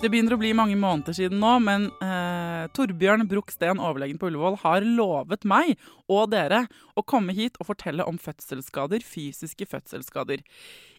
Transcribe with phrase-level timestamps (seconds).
[0.00, 4.54] Det begynner å bli mange måneder siden nå, men eh, Torbjørn Bruksten, overlegen på Ullevål,
[4.62, 5.74] har lovet meg
[6.08, 6.62] og dere
[6.96, 10.40] å komme hit og fortelle om fødselsskader, fysiske fødselsskader.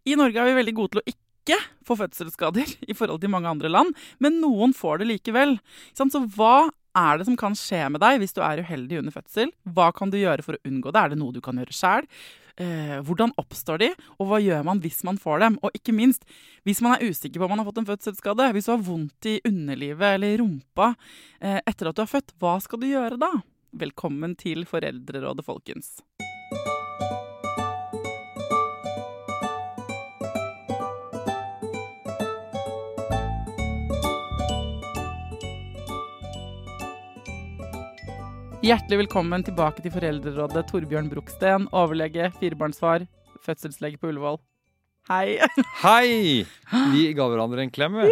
[0.06, 1.58] I Norge er vi veldig gode til å ikke
[1.88, 5.58] få fødselsskader i forhold til mange andre land, men noen får det likevel.
[5.98, 6.06] Så
[6.38, 9.50] hva er det som kan skje med deg hvis du er uheldig under fødsel?
[9.66, 11.02] Hva kan du gjøre for å unngå det?
[11.02, 12.06] Er det noe du kan gjøre sjæl?
[12.62, 13.90] Eh, hvordan oppstår de,
[14.20, 15.58] og hva gjør man hvis man får dem?
[15.66, 16.28] Og ikke minst,
[16.68, 19.30] hvis man er usikker på om man har fått en fødselsskade, hvis du har vondt
[19.32, 20.92] i underlivet eller rumpa
[21.40, 23.32] eh, etter at du har født, hva skal du gjøre da?
[23.82, 25.96] Velkommen til Foreldrerådet, folkens.
[38.62, 43.08] Hjertelig velkommen tilbake til Foreldrerådet, Torbjørn Broksten, overlege, firebarnsfar,
[43.42, 44.38] fødselslege på Ullevål.
[45.10, 45.40] Hei.
[45.82, 46.44] Hei!
[46.94, 48.12] Vi ga hverandre en klem, vi.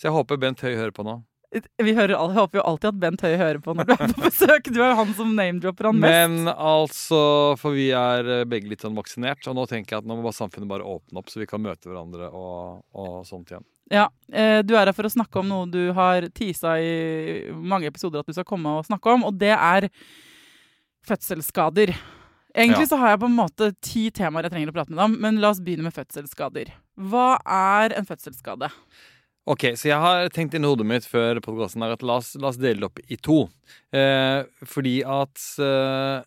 [0.00, 1.18] Så jeg håper Bent Høie hører på nå.
[1.52, 4.24] Vi hører, jeg håper jo alltid at Bent Høie hører på når du er på
[4.24, 4.70] besøk.
[4.72, 6.16] Du er jo han som name-dropper han mest.
[6.16, 7.20] Men altså,
[7.60, 10.24] for vi er eh, begge litt sånn vaksinert, og nå tenker jeg at nå må
[10.30, 13.68] bare samfunnet bare åpne opp, så vi kan møte hverandre og, og sånt igjen.
[13.90, 17.90] Ja, eh, Du er her for å snakke om noe du har tisa i mange
[17.90, 19.88] episoder at du skal komme og snakke om, og det er
[21.06, 21.94] fødselsskader.
[22.54, 22.96] Egentlig Ja.
[22.96, 25.20] så har jeg på en måte ti temaer jeg trenger å prate med deg om,
[25.20, 26.72] men la oss begynne med fødselsskader.
[26.98, 28.70] Hva er en fødselsskade?
[29.46, 32.48] Ok, så jeg har tenkt inn i hodet mitt før podkasten at la oss, la
[32.48, 33.48] oss dele det opp i to.
[33.92, 36.22] Eh, fordi at eh,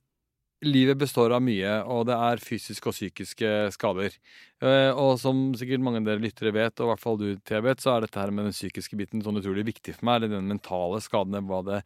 [0.66, 4.16] livet består av mye, og det er fysiske og psykiske skader.
[4.64, 7.84] Eh, og som sikkert mange av dere lyttere vet, og i hvert fall du, Tebet,
[7.84, 10.22] så er dette her med den psykiske biten sånn utrolig viktig for meg.
[10.22, 11.82] Eller den mentale skadene, hva det,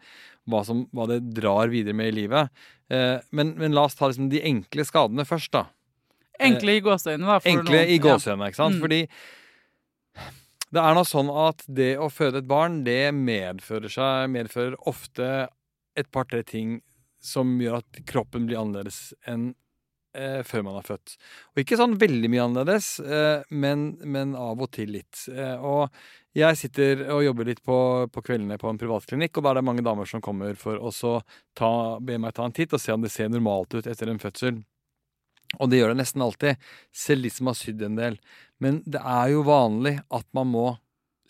[0.50, 2.54] hva som, hva det drar videre med i livet.
[2.94, 5.68] Eh, men, men la oss ta liksom de enkle skadene først, da.
[6.48, 7.42] Enkle i gåseøynene, da.
[7.50, 7.94] Enkle noen.
[7.94, 8.78] i gåseøynene, ikke sant?
[8.78, 8.84] Mm.
[8.86, 10.28] Fordi
[10.76, 15.48] det er nå sånn at det å føde et barn, det medfører seg Medfører ofte
[15.98, 16.82] et par-tre ting
[17.28, 19.50] som gjør at kroppen blir annerledes enn
[20.18, 21.18] eh, før man har født.
[21.54, 25.26] Og ikke sånn veldig mye annerledes, eh, men, men av og til litt.
[25.34, 25.94] Eh, og
[26.38, 27.78] jeg sitter og jobber litt på,
[28.14, 30.94] på kveldene på en privatklinikk, og da er det mange damer som kommer for å
[31.58, 34.22] ta, be meg ta en titt og se om det ser normalt ut etter en
[34.22, 34.62] fødsel.
[35.62, 38.20] Og det gjør det nesten alltid, selv de som har sydd en del.
[38.64, 40.68] Men det er jo vanlig at man må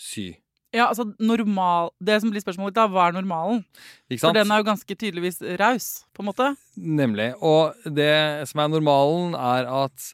[0.01, 0.31] sy.
[0.77, 3.63] Ja, altså normal Det som blir spørsmålet da, hva er normalen?
[4.07, 6.51] Ikke For den er jo ganske tydeligvis raus, på en måte.
[6.77, 7.31] Nemlig.
[7.41, 10.11] Og det som er normalen, er at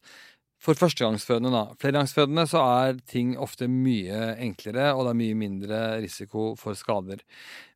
[0.64, 1.64] for førstegangsfødende, da.
[1.82, 7.20] Flergangsfødende så er ting ofte mye enklere, og det er mye mindre risiko for skader.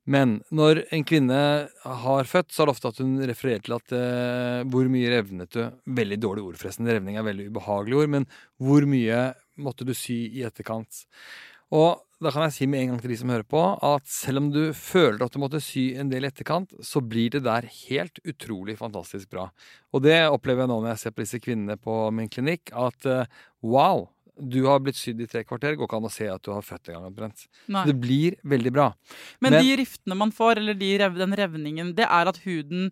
[0.07, 1.39] Men når en kvinne
[1.83, 5.51] har født, så er det ofte at hun refererer til at eh, hvor mye revnet
[5.51, 5.65] du
[5.97, 6.87] Veldig dårlig ord, forresten.
[6.87, 8.27] Revning er veldig ubehagelig ord, men
[8.63, 9.19] hvor mye
[9.59, 11.03] måtte du sy i etterkant?
[11.75, 14.41] Og da kan jeg si med en gang til de som hører på, at selv
[14.41, 17.67] om du føler at du måtte sy en del i etterkant, så blir det der
[17.85, 19.47] helt utrolig fantastisk bra.
[19.93, 23.05] Og det opplever jeg nå når jeg ser på disse kvinnene på min klinikk, at
[23.05, 23.29] eh,
[23.61, 25.77] wow, du har blitt sydd i tre kvarter.
[25.77, 27.45] Går ikke an å se at du har født en gang omtrent.
[27.67, 28.89] Det blir veldig bra.
[29.41, 32.91] Men, Men- de riftene man får, eller de rev, den revningen, det er at huden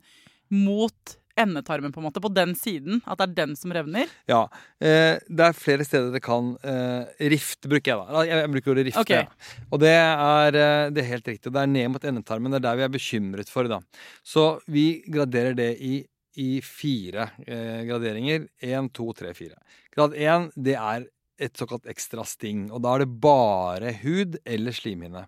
[0.53, 4.11] mot endetarmen, på en måte, på den siden, at det er den som revner.
[4.29, 4.45] Ja.
[4.79, 8.23] Eh, det er flere steder det kan eh, Rift bruker jeg, da.
[8.23, 9.01] Jeg, jeg bruker ordet rift.
[9.03, 9.23] Okay.
[9.25, 9.63] ja.
[9.69, 11.51] Og det er, eh, det er helt riktig.
[11.51, 12.53] Det er ned mot endetarmen.
[12.53, 13.81] Det er der vi er bekymret for, da.
[14.25, 15.99] Så vi graderer det i,
[16.39, 18.47] i fire eh, graderinger.
[18.63, 19.59] Én, to, tre, fire.
[19.95, 21.07] Grad én, det er
[21.41, 22.69] et såkalt ekstra sting.
[22.71, 25.27] Og da er det bare hud eller slimhinne.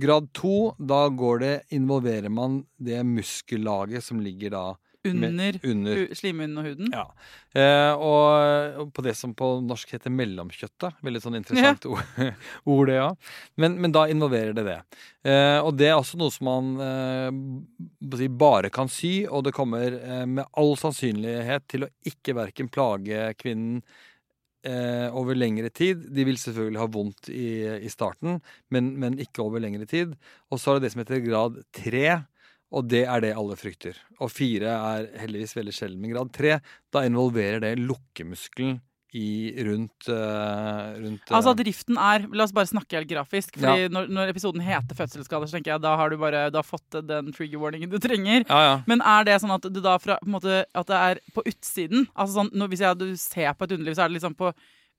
[0.00, 4.64] Grad to, da går det, involverer man det muskellaget som ligger da
[5.04, 6.92] Under, under slimhinnen og huden.
[6.94, 7.04] ja.
[7.54, 10.96] Eh, og, og på det som på norsk heter mellomkjøttet.
[11.06, 12.00] Veldig sånn interessant ord,
[12.74, 13.10] ord, det, ja.
[13.60, 14.78] Men, men da involverer det det.
[15.28, 19.94] Eh, og det er også noe som man eh, bare kan sy, og det kommer
[20.00, 23.84] eh, med all sannsynlighet til å ikke verken plage kvinnen
[24.64, 26.08] eh, over lengre tid.
[26.14, 27.48] De vil selvfølgelig ha vondt i,
[27.86, 28.40] i starten,
[28.74, 30.14] men, men ikke over lengre tid.
[30.50, 32.06] Og så er det det som heter grad tre.
[32.74, 33.98] Og det er det alle frykter.
[34.22, 36.00] Og fire er heldigvis veldig sjelden.
[36.02, 36.58] Men grad tre,
[36.94, 38.80] da involverer det lukkemuskelen
[39.14, 43.54] i, rundt, uh, rundt uh, Altså at riften er La oss bare snakke helt grafisk.
[43.60, 46.98] Fordi når, når episoden heter fødselsskader, så tenker jeg da har du bare da fått
[47.06, 48.42] den trigger warningen du trenger.
[48.48, 48.76] Ja, ja.
[48.90, 52.08] Men er det sånn at du da fra, måte, at det er på utsiden?
[52.10, 54.50] Altså sånn, når, Hvis jeg, du ser på et underliv, så er det liksom på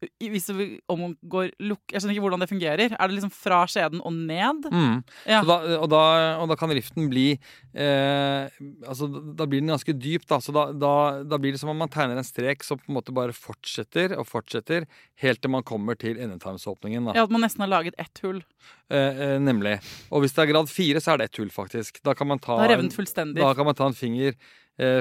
[0.04, 2.94] hvis det omgår lukk Jeg skjønner ikke hvordan det fungerer.
[2.94, 4.68] Er det liksom fra skjeden og ned?
[4.72, 4.98] Mm.
[5.24, 5.40] Ja.
[5.40, 6.02] Så da, og, da,
[6.42, 10.42] og da kan riften bli eh, Altså, da blir den ganske dyp, da.
[10.44, 13.16] Så da, da, blir det som om man tegner en strek som på en måte
[13.16, 14.88] bare fortsetter og fortsetter
[15.24, 17.14] helt til man kommer til endetarmsåpningen.
[17.16, 18.44] Ja, At man nesten har laget ett hull.
[18.92, 19.78] Eh, eh, nemlig.
[20.12, 22.04] Og hvis det er grad fire, så er det ett hull, faktisk.
[22.06, 24.36] Da kan man ta, da en, da kan man ta en finger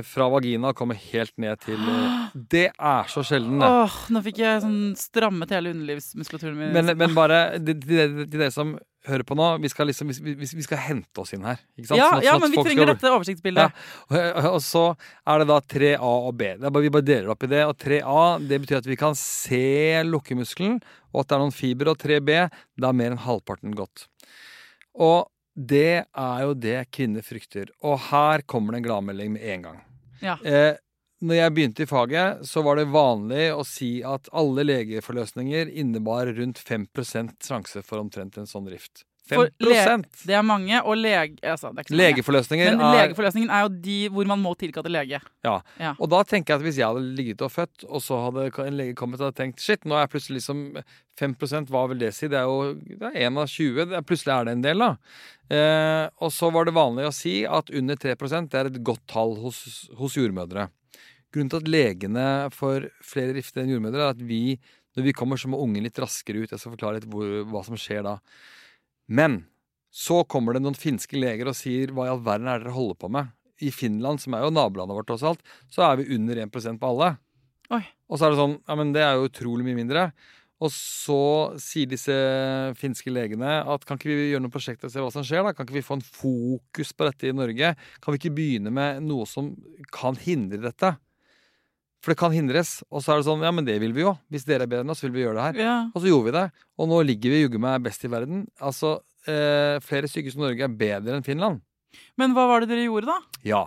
[0.06, 3.66] fra vagina og kommer helt ned til eh, Det er så sjelden, det.
[3.68, 6.72] Åh, nå fikk jeg sånn strammet hele underlivsmuskulaturen min.
[6.76, 10.32] Men, men bare til de, de dere som hører på nå, vi skal liksom vi,
[10.38, 11.58] vi, vi skal hente oss inn her.
[11.76, 13.82] Ja, Sånn at- ja, sånn men vi trenger skal- dette oversiktsbildet.
[14.14, 14.84] Og, og så
[15.28, 15.98] er det da 3A
[16.30, 16.54] og B.
[16.56, 17.64] Det er bare, vi bare deler opp i det.
[17.68, 19.60] Og 3A det betyr at vi kan se
[20.08, 20.78] lukkemuskelen,
[21.12, 21.92] og at det er noen fiber.
[21.92, 22.38] Og 3B
[22.80, 24.06] da er mer enn halvparten gått.
[24.96, 27.70] Og det er jo det kvinner frykter.
[27.86, 29.78] Og her kommer det en gladmelding med en gang.
[30.24, 30.36] Ja.
[30.42, 30.74] Eh,
[31.24, 36.28] når jeg begynte i faget, så var det vanlig å si at alle legeforløsninger innebar
[36.36, 39.06] rundt 5% sjanse for omtrent en sånn rift.
[39.24, 39.94] 5 For le-
[40.28, 41.38] Det er mange, og lege...
[41.40, 41.88] Altså, mange.
[41.96, 45.20] Legeforløsninger Men er legeforløsningen er jo de hvor man må tilkalle lege.
[45.46, 45.54] Ja.
[45.80, 45.94] Ja.
[45.98, 48.76] Og da tenker jeg at hvis jeg hadde ligget og født, og så hadde en
[48.76, 50.60] lege kommet og hadde tenkt shit, nå er jeg plutselig liksom
[51.20, 52.28] 5% hva vil det si?
[52.28, 53.80] Det er jo det er 1 av 20.
[53.90, 54.90] Det er, plutselig er det en del, da.
[55.54, 58.16] Eh, og så var det vanlig å si at under 3
[58.50, 60.68] det er et godt tall hos, hos jordmødre.
[61.34, 64.58] Grunnen til at legene får flere rifter enn jordmødre, er at vi,
[64.94, 66.52] når vi kommer, så må ungen litt raskere ut.
[66.52, 68.18] Jeg skal forklare litt hvor, hva som skjer da.
[69.06, 69.42] Men
[69.94, 72.76] så kommer det noen finske leger og sier hva i all verden er det dere
[72.76, 73.34] holder på med?
[73.62, 76.88] I Finland, som er jo nabolandet vårt, tross alt, så er vi under 1% på
[76.90, 77.12] alle.
[77.72, 77.84] Oi.
[78.10, 80.08] Og så er det sånn Ja, men det er jo utrolig mye mindre.
[80.62, 82.14] Og så sier disse
[82.78, 85.42] finske legene at kan ikke vi gjøre noe prosjekt og se hva som skjer?
[85.44, 85.54] da?
[85.54, 87.74] Kan ikke vi få en fokus på dette i Norge?
[88.02, 89.52] Kan vi ikke begynne med noe som
[89.94, 90.94] kan hindre dette?
[92.04, 92.82] For det kan hindres.
[92.92, 94.12] Og så er det sånn Ja, men det vil vi jo.
[94.32, 95.60] Hvis dere er bedre enn oss, vil vi gjøre det her.
[95.64, 95.76] Ja.
[95.94, 96.44] Og så gjorde vi det.
[96.76, 98.42] Og nå ligger vi juggu meg best i verden.
[98.60, 101.62] Altså, eh, flere sykehus i Norge er bedre enn Finland.
[102.20, 103.40] Men hva var det dere gjorde, da?
[103.46, 103.62] Ja.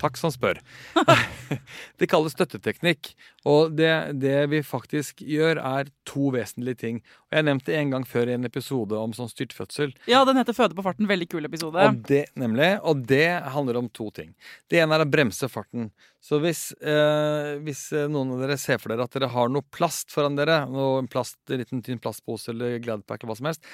[0.00, 0.58] Takk som spør.
[2.00, 3.12] det kalles støtteteknikk.
[3.48, 3.90] Og det,
[4.22, 7.00] det vi faktisk gjør, er to vesentlige ting.
[7.30, 9.94] Og Jeg nevnte en gang før i en episode om sånn styrtfødsel.
[10.10, 11.10] Ja, den heter Føde på farten.
[11.10, 11.82] Veldig kul episode.
[11.82, 14.32] Og det, nemlig, og det handler om to ting.
[14.70, 15.90] Det ene er å bremse farten.
[16.22, 19.66] Så hvis, eh, hvis eh, noen av dere ser for dere at dere har noe
[19.74, 23.50] plast foran dere, noe, en, plast, en liten tynn plastpose eller Gladpack eller hva som
[23.50, 23.66] helst,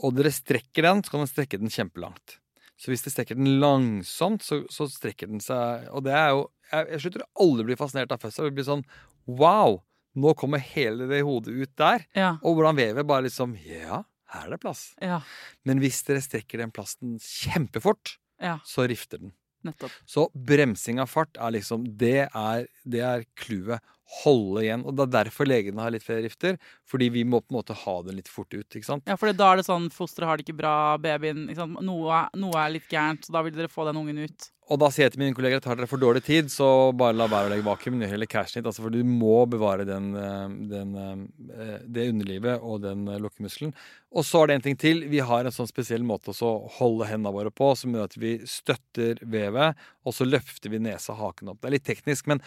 [0.00, 2.38] og dere strekker den, så kan dere strekke den kjempelangt.
[2.80, 6.46] Så hvis de strekker den langsomt, så, så strekker den seg Og det er jo
[6.70, 8.48] Jeg, jeg slutter aldri å bli fascinert av fødsel.
[8.48, 8.86] Det blir sånn
[9.28, 9.82] Wow!
[10.20, 12.02] Nå kommer hele det hodet ut der.
[12.18, 12.32] Ja.
[12.42, 14.02] Og hvordan vevet bare liksom Ja,
[14.34, 14.88] her er det plass.
[15.02, 15.20] Ja.
[15.68, 18.56] Men hvis dere strekker den plasten kjempefort, ja.
[18.66, 19.36] så rifter den.
[19.66, 19.92] Nettopp.
[20.08, 23.84] Så bremsing av fart er liksom Det det er clouet.
[24.20, 24.84] Holde igjen.
[24.84, 26.58] Og det er derfor legene har litt flere rifter.
[26.90, 28.66] Fordi vi må på en måte ha den litt fort ut.
[28.66, 29.06] ikke sant?
[29.06, 31.82] Ja, for da er det sånn fosteret har det ikke bra, babyen ikke sant?
[31.86, 34.50] Noe, noe er litt gærent, så da vil dere få den ungen ut.
[34.70, 37.16] Og da sier jeg til mine kolleger at har dere for dårlig tid, så bare
[37.16, 37.96] la være å legge vakuum.
[37.98, 38.68] Gjør heller cashen hit.
[38.70, 43.74] Altså, for du må bevare den, eh, den, eh, det underlivet og den eh, lukkemuskelen.
[44.14, 45.02] Og så er det en ting til.
[45.10, 48.36] Vi har en sånn spesiell måte å holde hendene våre på, som gjør at vi
[48.46, 49.74] støtter vevet,
[50.06, 51.60] og så løfter vi nesa og haken opp.
[51.60, 52.42] Det er litt teknisk, men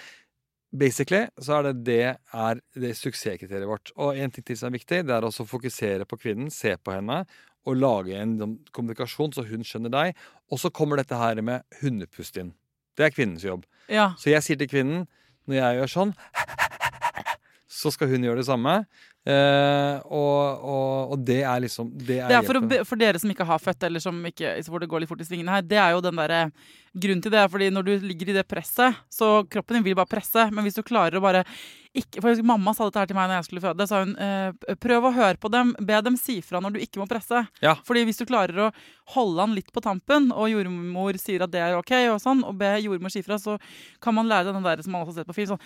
[0.74, 3.94] basically så er det det er det suksesskriteriet vårt.
[3.96, 6.76] Og en ting til som er viktig, det er også å fokusere på kvinnen, se
[6.78, 7.24] på henne
[7.64, 10.20] og lage en sånn kommunikasjon så hun skjønner deg.
[10.52, 12.52] Og så kommer dette her med hundepust inn.
[12.98, 13.64] Det er kvinnens jobb.
[13.90, 14.12] Ja.
[14.20, 15.06] Så jeg sier til kvinnen,
[15.48, 16.14] når jeg gjør sånn,
[17.74, 18.84] så skal hun gjøre det samme.
[19.24, 23.22] Eh, og, og, og det er liksom Det er, Det er for, å, for dere
[23.24, 25.64] som ikke har født, eller som ikke, hvor det går litt fort i svingene her,
[25.64, 26.42] det er jo den derre
[26.94, 29.96] Grunnen til det er fordi når du ligger i det presset, så kroppen din vil
[29.98, 30.44] bare presse.
[30.54, 31.40] Men hvis du klarer å bare
[31.98, 33.86] ikke For husker Mamma sa dette her til meg når jeg skulle føde.
[33.90, 35.76] sa hun, eh, Prøv å høre på dem.
[35.82, 37.44] Be dem si fra når du ikke må presse.
[37.66, 37.74] Ja.
[37.86, 38.72] Fordi hvis du klarer å
[39.14, 42.58] holde han litt på tampen, og jordmor sier at det er ok, og sånn, og
[42.62, 43.60] be jordmor si fra, så
[44.02, 45.62] kan man lære den der som man også har sett på film, sånn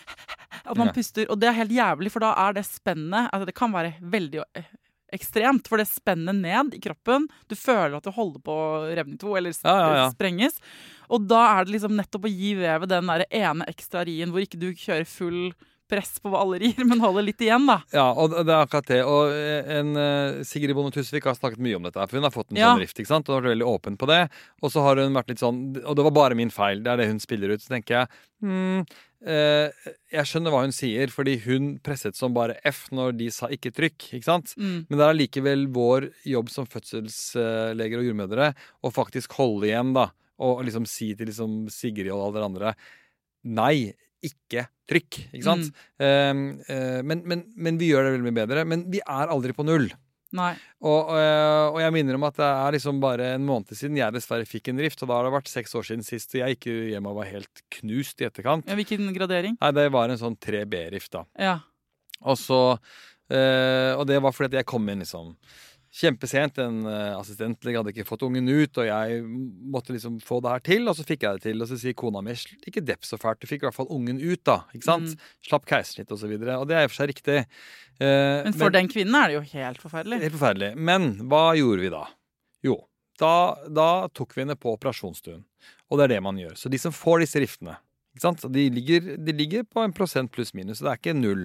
[0.68, 0.94] at man Ja.
[0.96, 1.28] puster.
[1.32, 4.44] Og det er helt jævlig, for da er det spennet altså Det kan være veldig
[4.60, 4.68] eh,
[5.16, 7.30] ekstremt, for det spenner ned i kroppen.
[7.48, 10.10] Du føler at du holder på å revne i to, eller Ja, ja, ja.
[10.12, 10.60] sprenges.
[11.08, 14.44] Og da er det liksom nettopp å gi vevet den der ene ekstra rien hvor
[14.44, 15.54] ikke du kjører full
[15.88, 17.78] press på alle rier, men holder litt igjen, da.
[17.96, 18.98] Ja, og det er akkurat det.
[19.08, 22.34] Og eh, en, eh, Sigrid Bonde Tusvik har snakket mye om dette, for hun har
[22.36, 23.00] fått en sånn rift.
[23.00, 23.30] ikke sant?
[23.32, 24.26] Og har vært veldig åpen på det.
[24.60, 26.84] Og så har hun vært litt sånn Og det var bare min feil.
[26.84, 27.64] Det er det hun spiller ut.
[27.64, 28.12] Så tenker jeg
[28.44, 33.50] eh, Jeg skjønner hva hun sier, fordi hun presset som bare F når de sa
[33.54, 34.10] ikke trykk.
[34.20, 34.54] ikke sant?
[34.60, 34.86] Mm.
[34.86, 38.52] Men det er allikevel vår jobb som fødselsleger og jordmødre
[38.86, 40.12] å faktisk holde igjen, da.
[40.46, 42.74] Og liksom si til liksom Sigrid og alle dere andre
[43.58, 43.90] Nei,
[44.26, 45.20] ikke trykk.
[45.32, 45.70] Ikke sant?
[46.02, 48.66] Eh, uh, men, men, men vi gjør det veldig mye bedre.
[48.68, 49.88] Men vi er aldri på null.
[50.36, 50.52] Nei.
[50.84, 54.16] Og, eh, og jeg minner om at det er liksom bare en måned siden jeg
[54.16, 55.02] dessverre fikk en rift.
[55.04, 57.32] Og da har det vært seks år siden sist, og jeg gikk hjem og var
[57.32, 58.68] helt knust i etterkant.
[58.68, 59.56] Ja, hvilken gradering?
[59.62, 61.24] Nei, det var en sånn 3B-rift, da.
[61.40, 61.58] Ja.
[62.26, 65.36] Og så øh, Og det var fordi at jeg kom inn liksom
[65.98, 66.60] kjempesent.
[66.62, 69.22] En uh, assistentlege hadde ikke fått ungen ut, og jeg
[69.74, 70.86] måtte liksom få det her til.
[70.90, 71.64] Og så fikk jeg det til.
[71.64, 74.22] Og så sier kona mi ikke depp så fælt, du fikk i hvert fall ungen
[74.22, 74.60] ut, da.
[74.76, 75.16] Ikke sant?
[75.16, 75.34] Mm.
[75.50, 76.30] Slapp keisersnitt og så.
[76.30, 77.40] Og det er i og for seg riktig.
[77.98, 80.22] Eh, Men for den kvinnen er det jo helt forferdelig.
[80.26, 80.72] Helt forferdelig.
[80.78, 82.04] Men hva gjorde vi da?
[82.66, 82.78] Jo,
[83.22, 83.34] da,
[83.70, 85.44] da tok vi henne på operasjonsstuen.
[85.88, 86.56] Og det er det man gjør.
[86.60, 87.78] Så de som får disse riftene?
[88.18, 91.44] De, ligger, de ligger på en prosent pluss minus, så det er ikke null.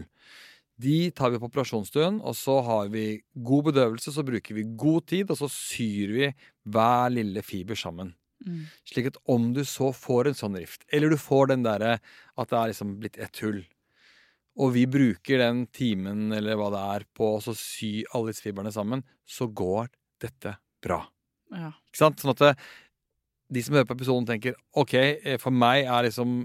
[0.81, 5.07] De tar vi på operasjonsstuen, og så har vi god bedøvelse, så bruker vi god
[5.12, 6.31] tid, og så syr vi
[6.73, 8.14] hver lille fiber sammen.
[8.43, 8.64] Mm.
[8.88, 12.50] Slik at om du så får en sånn rift, eller du får den derre at
[12.50, 13.61] det er liksom blitt ett hull,
[14.61, 18.45] og vi bruker den timen eller hva det er på å så sy alle disse
[18.45, 19.88] fibrene sammen, så går
[20.23, 21.00] dette bra.
[21.52, 21.71] Ja.
[21.88, 22.21] Ikke sant?
[22.21, 22.50] Sånn at det,
[23.52, 26.43] de som hører på episoden, tenker OK, eh, for meg er liksom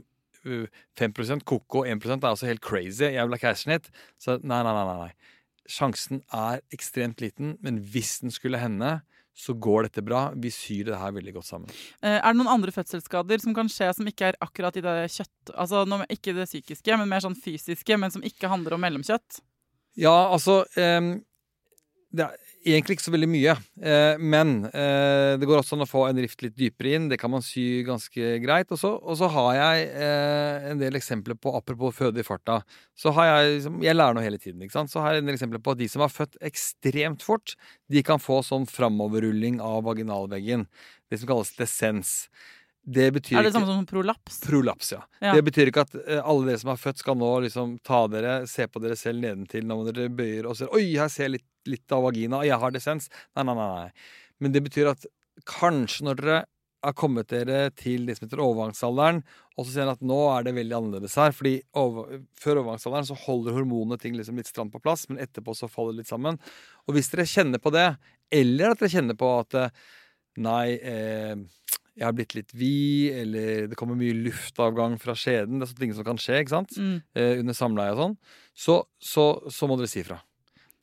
[1.00, 3.06] 5% koko, 1% er også helt crazy.
[3.14, 3.92] Jeg vil ha keisersnitt.
[4.22, 5.36] Så nei, nei, nei, nei, nei.
[5.68, 9.00] Sjansen er ekstremt liten, men hvis den skulle hende,
[9.38, 10.32] så går dette bra.
[10.34, 11.70] Vi syr det her veldig godt sammen.
[12.02, 14.96] Eh, Er det noen andre fødselsskader som kan skje som ikke er akkurat i det
[15.14, 15.52] kjøtt...
[15.54, 19.42] Altså ikke det psykiske, men mer sånn fysiske, men som ikke handler om mellomkjøtt?
[19.98, 21.12] Ja, altså um,
[22.14, 23.54] Det er egentlig ikke så veldig mye.
[23.80, 27.08] Eh, men eh, det går også an å få en rift litt dypere inn.
[27.12, 28.74] Det kan man sy ganske greit.
[28.74, 32.60] Og så, har jeg eh, en del eksempler på Apropos føde i farta.
[32.98, 34.62] Så har jeg liksom, Jeg lærer noe hele tiden.
[34.62, 34.94] ikke sant?
[34.94, 37.56] Så har jeg en del eksempler på at de som har født ekstremt fort,
[37.92, 40.68] de kan få sånn framoverrulling av vaginalveggen.
[41.08, 42.16] Det som kalles descens.
[42.88, 44.40] Det betyr Er det samme som prolaps?
[44.46, 45.02] Prolaps, ja.
[45.20, 45.34] Ja.
[45.36, 48.38] Det betyr ikke at eh, alle dere som er født, skal nå liksom ta dere,
[48.48, 51.48] se på dere selv nedentil når dere bøyer og ser Oi, her ser jeg litt,
[51.68, 52.46] litt av vagina.
[52.48, 53.10] Jeg har dissens.
[53.36, 53.90] Nei, nei, nei.
[54.40, 55.04] Men det betyr at
[55.48, 56.38] kanskje når dere
[56.88, 59.20] har kommet dere til det som heter overgangsalderen,
[59.58, 61.36] og så ser dere at nå er det veldig annerledes her.
[61.36, 65.58] fordi over, Før overgangsalderen så holder hormonene ting liksom litt stramt på plass, men etterpå
[65.58, 66.40] så faller det litt sammen.
[66.88, 67.90] Og hvis dere kjenner på det,
[68.32, 69.88] eller at dere kjenner på at eh,
[70.38, 71.34] Nei, eh,
[71.98, 75.58] jeg har blitt litt vid, eller det kommer mye luftavgang fra skjeden.
[75.58, 76.76] Det er sånne ting som kan skje ikke sant?
[76.78, 77.00] Mm.
[77.18, 78.16] Eh, under samleie og sånn.
[78.54, 80.20] Så, så, så må dere si fra.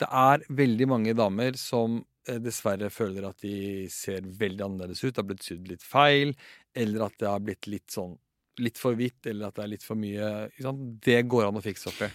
[0.03, 5.15] Det er veldig mange damer som eh, dessverre føler at de ser veldig annerledes ut,
[5.15, 6.35] har blitt sydd litt feil,
[6.75, 8.19] eller at det har blitt litt sånn
[8.63, 10.85] litt for hvitt, eller at det er litt for mye ikke sant?
[11.03, 12.13] Det går an å fikse opp i.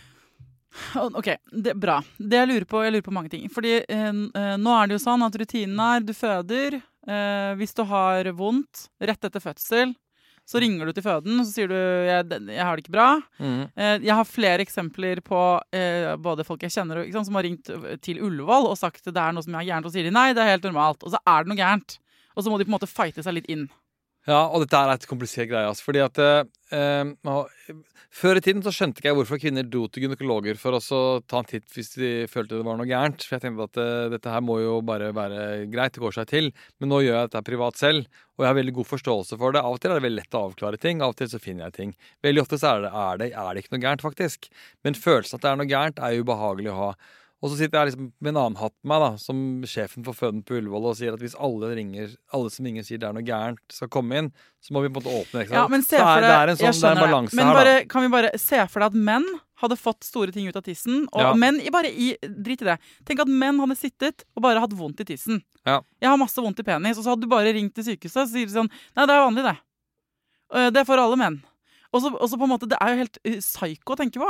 [0.99, 1.97] Ok, det, bra.
[2.17, 3.47] Det jeg lurer på, jeg lurer på mange ting.
[3.51, 6.79] Fordi eh, eh, nå er det jo sånn at rutinen er du føder.
[7.07, 9.95] Eh, hvis du har vondt rett etter fødsel,
[10.49, 13.21] Så ringer du til føden og så sier du jeg, jeg har det ikke bra.
[13.37, 13.69] Mm.
[13.69, 15.37] Eh, jeg har flere eksempler på
[15.71, 17.69] eh, både folk jeg kjenner sant, som har ringt
[18.01, 20.41] til Ullevål og sagt det er noe som er gærent, og sier de nei, det
[20.41, 21.05] er helt normalt.
[21.05, 21.99] Og så er det noe gærent.
[22.33, 23.67] Og så må de på en måte fighte seg litt inn.
[24.29, 25.69] Ja, og dette er et komplisert greie.
[25.69, 26.43] Altså, fordi at eh,
[26.75, 27.71] eh,
[28.13, 31.41] Før i tiden så skjønte ikke jeg hvorfor kvinner dro til gynekologer for å ta
[31.41, 33.21] en titt hvis de følte det var noe gærent.
[33.25, 36.29] For jeg tenkte at eh, dette her må jo bare være greit, det går seg
[36.29, 36.49] til.
[36.81, 39.63] Men nå gjør jeg dette privat selv, og jeg har veldig god forståelse for det.
[39.65, 41.69] Av og til er det veldig lett å avklare ting, av og til så finner
[41.69, 41.95] jeg ting.
[42.25, 44.51] Veldig ofte så er det, er det, er det ikke noe gærent, faktisk.
[44.85, 46.91] Men følelsen at det er noe gærent, er jo ubehagelig å ha.
[47.39, 50.11] Og så sitter jeg liksom med en annen hatt på meg, da, som sjefen for
[50.17, 53.13] føden på Ullevål, og sier at hvis alle, ringer, alle som ringer sier det er
[53.15, 54.27] noe gærent, skal komme inn,
[54.59, 55.55] så må vi på en måte åpne Ikke sant?
[55.55, 57.37] Ja, men se for det er, deg, det er en sånn det er en balanse
[57.39, 57.85] Men her, bare, da.
[57.93, 59.29] kan vi bare se for deg at menn
[59.63, 61.05] hadde fått store ting ut av tissen.
[61.13, 61.31] Og Ja.
[61.35, 62.77] menn, bare i, Drit i det.
[63.07, 65.39] Tenk at menn hadde sittet og bare hatt vondt i tissen.
[65.67, 65.79] Ja.
[65.99, 68.31] Jeg har masse vondt i penis, og så hadde du bare ringt til sykehuset, så
[68.35, 69.55] sier de sånn Nei, det er vanlig, det.
[70.55, 71.39] Eh, Det er for alle menn.
[71.89, 74.29] Og så, på en måte, Det er jo helt eh, psyko å tenke på.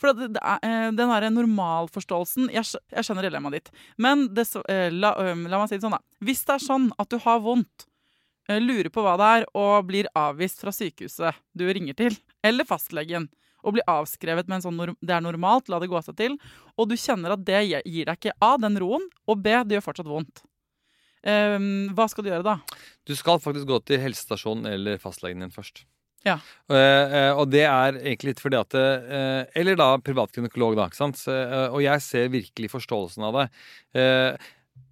[0.00, 3.70] For det, det er, eh, den derre normalforståelsen Jeg, jeg skjønner dilemmaet ditt.
[3.96, 6.02] Men det, eh, la, la meg si det sånn, da.
[6.24, 7.88] Hvis det er sånn at du har vondt,
[8.48, 13.26] lurer på hva det er, og blir avvist fra sykehuset du ringer til, eller fastlegen,
[13.60, 16.38] og blir avskrevet med en sånn det er normalt, la det gå seg til,
[16.80, 19.84] og du kjenner at det gir deg ikke A, den roen, og B, det gjør
[19.90, 20.40] fortsatt vondt.
[21.28, 22.56] Um, hva skal du gjøre da?
[23.04, 25.82] Du skal faktisk gå til helsestasjonen eller fastlegen din først.
[26.28, 26.36] Ja.
[26.68, 30.88] Uh, og det er egentlig litt fordi at uh, Eller da privat gynekolog, da.
[30.88, 31.22] ikke sant?
[31.32, 33.46] Eh, og jeg ser virkelig forståelsen av det.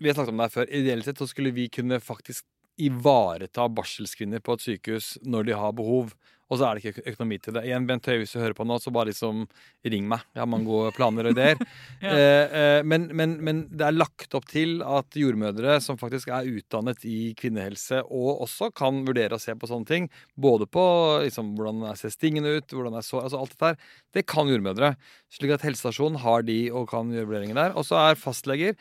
[0.00, 0.71] Vi har snakket om det her før.
[0.81, 2.47] Ideelt sett så skulle vi kunne faktisk
[2.83, 6.12] ivareta barselskvinner på et sykehus når de har behov.
[6.47, 7.65] Og så er det ikke økonomi til det.
[7.67, 9.45] Igjen, Bent Høie, hvis du hører på nå, så bare liksom
[9.87, 10.23] ring meg.
[10.35, 11.59] Jeg har mange gode planer og ideer.
[11.97, 12.12] Ja.
[12.12, 16.49] eh, eh, men, men, men det er lagt opp til at jordmødre som faktisk er
[16.50, 20.85] utdannet i kvinnehelse, og også kan vurdere å se på sånne ting, både på
[21.25, 23.81] liksom, hvordan ser stingene ut, hvordan er så, altså alt dette her,
[24.19, 24.93] det kan jordmødre.
[25.33, 27.75] Slik at helsestasjonen har de og kan gjøre vurderinger der.
[27.81, 28.76] Og så er fastleger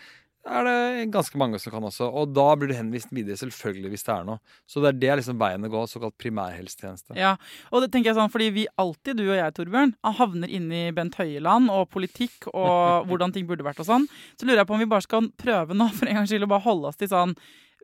[0.46, 2.08] er det ganske mange som kan også.
[2.08, 4.40] Og da blir du henvist videre, selvfølgelig, hvis det er noe.
[4.70, 7.18] Så det er det liksom veien å gå, såkalt primærhelsetjeneste.
[7.20, 7.36] Ja,
[7.72, 10.96] og det tenker jeg sånn, fordi vi alltid, du og jeg, Torbjørn, havner inne i
[10.96, 14.10] Bent Høieland og politikk og hvordan ting burde vært og sånn.
[14.38, 16.54] Så lurer jeg på om vi bare skal prøve nå, for en gangs skyld, å
[16.54, 17.36] bare holde oss til sånn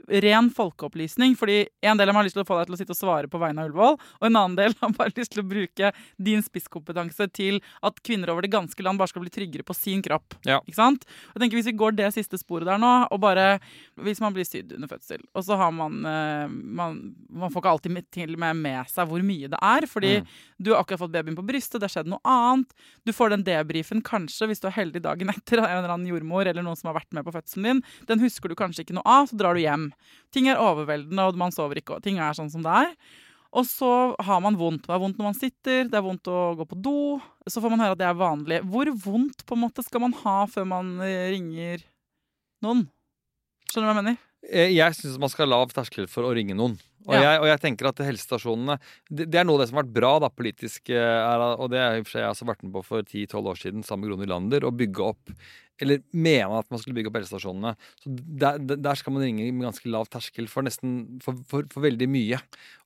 [0.07, 1.35] ren folkeopplysning.
[1.39, 2.99] Fordi en del av meg har lyst til å få deg til å sitte og
[2.99, 5.91] svare på vegne av Ullevål, og en annen del har bare lyst til å bruke
[6.17, 10.01] din spisskompetanse til at kvinner over det ganske land bare skal bli tryggere på sin
[10.05, 10.35] kropp.
[10.47, 10.59] Ja.
[10.65, 11.05] Ikke sant?
[11.31, 13.59] Og jeg tenker Hvis vi går det siste sporet der nå, og bare
[14.01, 17.71] Hvis man blir sydd under fødsel, og så har man eh, Man, man får ikke
[17.75, 20.25] alltid med, til med med seg hvor mye det er, fordi Mm.
[20.59, 22.73] du har akkurat fått babyen på brystet, det har skjedd noe annet.
[23.07, 26.09] Du får den debrifen kanskje hvis du er heldig dagen etter av en eller annen
[26.09, 27.81] jordmor eller noen som har vært med på fødselen din.
[28.09, 29.90] Den husker du kanskje ikke noe av, så drar du hjem.
[30.31, 32.95] Ting er overveldende, og man sover ikke, og ting er sånn som det er.
[33.51, 33.91] Og så
[34.23, 34.85] har man vondt.
[34.87, 36.93] Det er vondt når man sitter, det er vondt å gå på do.
[37.51, 38.61] Så får man høre at det er vanlig.
[38.71, 41.83] Hvor vondt på en måte skal man ha før man eh, ringer
[42.63, 42.85] noen?
[43.67, 44.21] Skjønner du hva jeg mener?
[44.47, 46.77] Eh, Jeg syns man skal ha lav terskel for å ringe noen.
[47.07, 47.21] Og, Ja.
[47.25, 48.75] jeg, og jeg tenker at helsestasjonene
[49.09, 51.71] det, det er noe av det som har vært bra da, politisk, eh, er, og
[51.73, 53.83] det er i og for seg jeg også vært med på for 10-12 år siden
[53.87, 55.33] sammen med Gro Nylander, å bygge opp
[55.81, 57.73] eller mene at man skulle bygge opp helsestasjonene.
[58.03, 61.85] Så der, der- skal man ringe med ganske lav terskel for nesten for, for, for
[61.85, 62.39] veldig mye.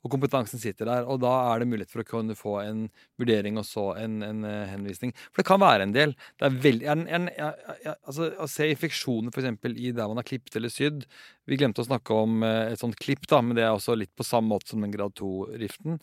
[0.05, 2.83] Og kompetansen sitter der, og da er det mulighet for å kunne få en
[3.19, 5.13] vurdering og så en, en eh, henvisning.
[5.31, 6.13] For det kan være en del.
[6.37, 7.29] Det er veldig, en, en,
[8.05, 9.49] altså, Å se infeksjoner f.eks.
[9.75, 11.07] i der man har klippet eller sydd.
[11.49, 14.13] Vi glemte å snakke om eh, et sånt klipp, da, men det er også litt
[14.17, 15.99] på samme måte som den grad 2-riften.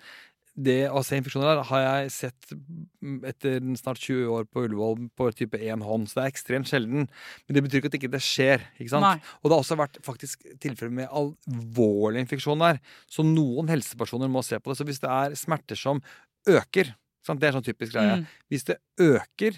[0.54, 5.06] Det å se infeksjoner der har jeg sett mm, etter snart 20 år på Ullevål
[5.16, 7.06] på type én hånd, så det er ekstremt sjelden.
[7.46, 8.66] Men det betyr ikke at ikke det skjer.
[8.76, 9.06] ikke sant?
[9.06, 9.14] Nei.
[9.40, 14.44] Og det har også vært faktisk tilfeller med alvorlig infeksjon der, så noen helsepersoner må
[14.44, 14.78] se på det.
[14.82, 16.02] Så hvis det er smerter som
[16.48, 16.92] øker,
[17.24, 17.40] sant?
[17.40, 18.26] det er sånn typisk greie, Mm.
[18.52, 19.56] hvis det øker,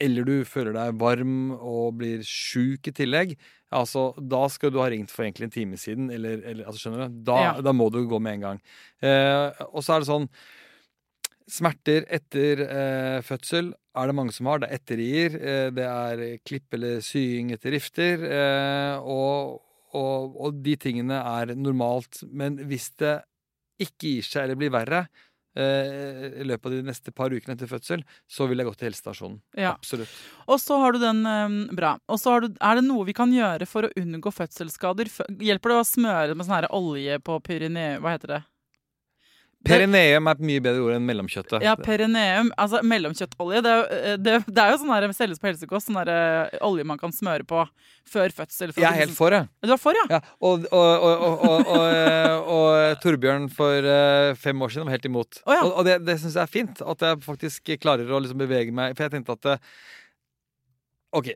[0.00, 3.36] eller du føler deg varm og blir sjuk i tillegg,
[3.72, 7.06] altså, da skal du ha ringt for egentlig en time siden, eller, eller altså, skjønner
[7.08, 7.22] du?
[7.30, 7.54] Da, Ja.
[7.64, 8.60] da må du gå med en gang.
[9.02, 10.28] Eh, og så er det sånn
[11.46, 14.58] Smerter etter eh, fødsel er det mange som har.
[14.58, 18.24] Det er etterrier, eh, det er klipp eller sying etter rifter.
[18.26, 19.60] Eh, og,
[19.94, 22.24] og, og de tingene er normalt.
[22.34, 23.20] Men hvis det
[23.78, 25.04] ikke gir seg eller blir verre
[25.56, 29.38] i løpet av de neste par ukene etter fødsel, så vil jeg gå til helsestasjonen.
[29.56, 29.74] Ja.
[29.76, 30.12] Absolutt.
[30.46, 31.96] Og så har du den eh, Bra.
[32.12, 35.10] Og så er det noe vi kan gjøre for å unngå fødselsskader?
[35.42, 37.96] Hjelper det å smøre med sånn olje på Pyrenee...
[38.02, 38.42] Hva heter det?
[39.68, 41.64] Perineum er et mye bedre ord enn mellomkjøttet.
[41.64, 42.50] Ja, perineum.
[42.60, 43.62] Altså mellomkjøttolje.
[43.66, 45.90] Det eh, det, det er jo sånn der selges på helsekost.
[45.90, 47.62] Sånn der eh, olje man kan smøre på
[48.06, 48.74] før fødsel.
[48.76, 49.42] Jeg er helt liksom- for det.
[49.66, 50.06] Du er for, ja?
[50.16, 53.90] Ja, og, og, og, og, eh, Torbjørn for
[54.42, 55.42] fem år siden var helt imot.
[55.46, 55.64] Oh, ja.
[55.70, 56.84] Og, det, det syns jeg er fint.
[56.86, 58.96] At jeg faktisk klarer å liksom bevege meg.
[58.96, 59.60] For jeg tenkte at
[61.16, 61.32] OK,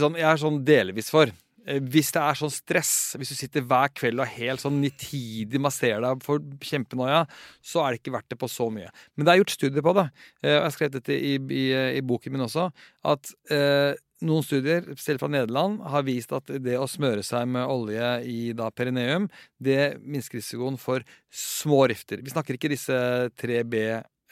[0.00, 1.32] sånn, jeg er sånn delvis for.
[1.66, 5.58] Eh, Hvis det er sånn stress, hvis du sitter hver kveld og helt sånn nitidig
[5.60, 7.24] masserer deg for kjempenoia,
[7.60, 8.88] så er det ikke verdt det på så mye.
[9.16, 10.06] Men det er gjort studier på det.
[10.42, 11.64] Eh, og Jeg har skrevet dette i, i,
[11.98, 12.68] i boken min også.
[13.04, 17.66] At eh, noen studier, selv fra Nederland, har vist at det å smøre seg med
[17.68, 19.26] olje i da perineum,
[19.60, 22.22] det minsker risikoen for små rifter.
[22.24, 22.96] Vi snakker ikke disse
[23.36, 23.74] 3B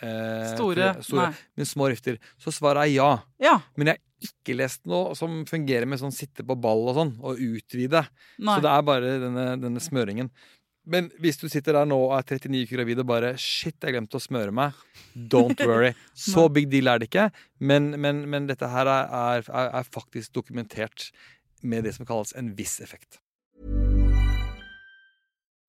[0.01, 0.75] eh, Store.
[0.95, 2.17] tre- store men små rifter.
[2.41, 3.11] Så svaret er ja.
[3.45, 3.59] Ja.
[3.77, 7.15] Men jeg har ikke lest noe som fungerer med sånn sitte på ball og sånn,
[7.23, 8.05] og utvide.
[8.39, 8.57] Nei.
[8.57, 10.31] Så det er bare denne, denne smøringen.
[10.85, 13.97] Men hvis du sitter der nå og er 39 uker gravid og bare Shit, jeg
[13.97, 14.77] glemte å smøre meg.
[15.17, 15.95] Don't worry.
[16.29, 17.31] Så big deal er det ikke.
[17.65, 21.09] Men, men, men dette her er, er, er, faktisk dokumentert
[21.65, 23.23] med det som kalles en viss effekt.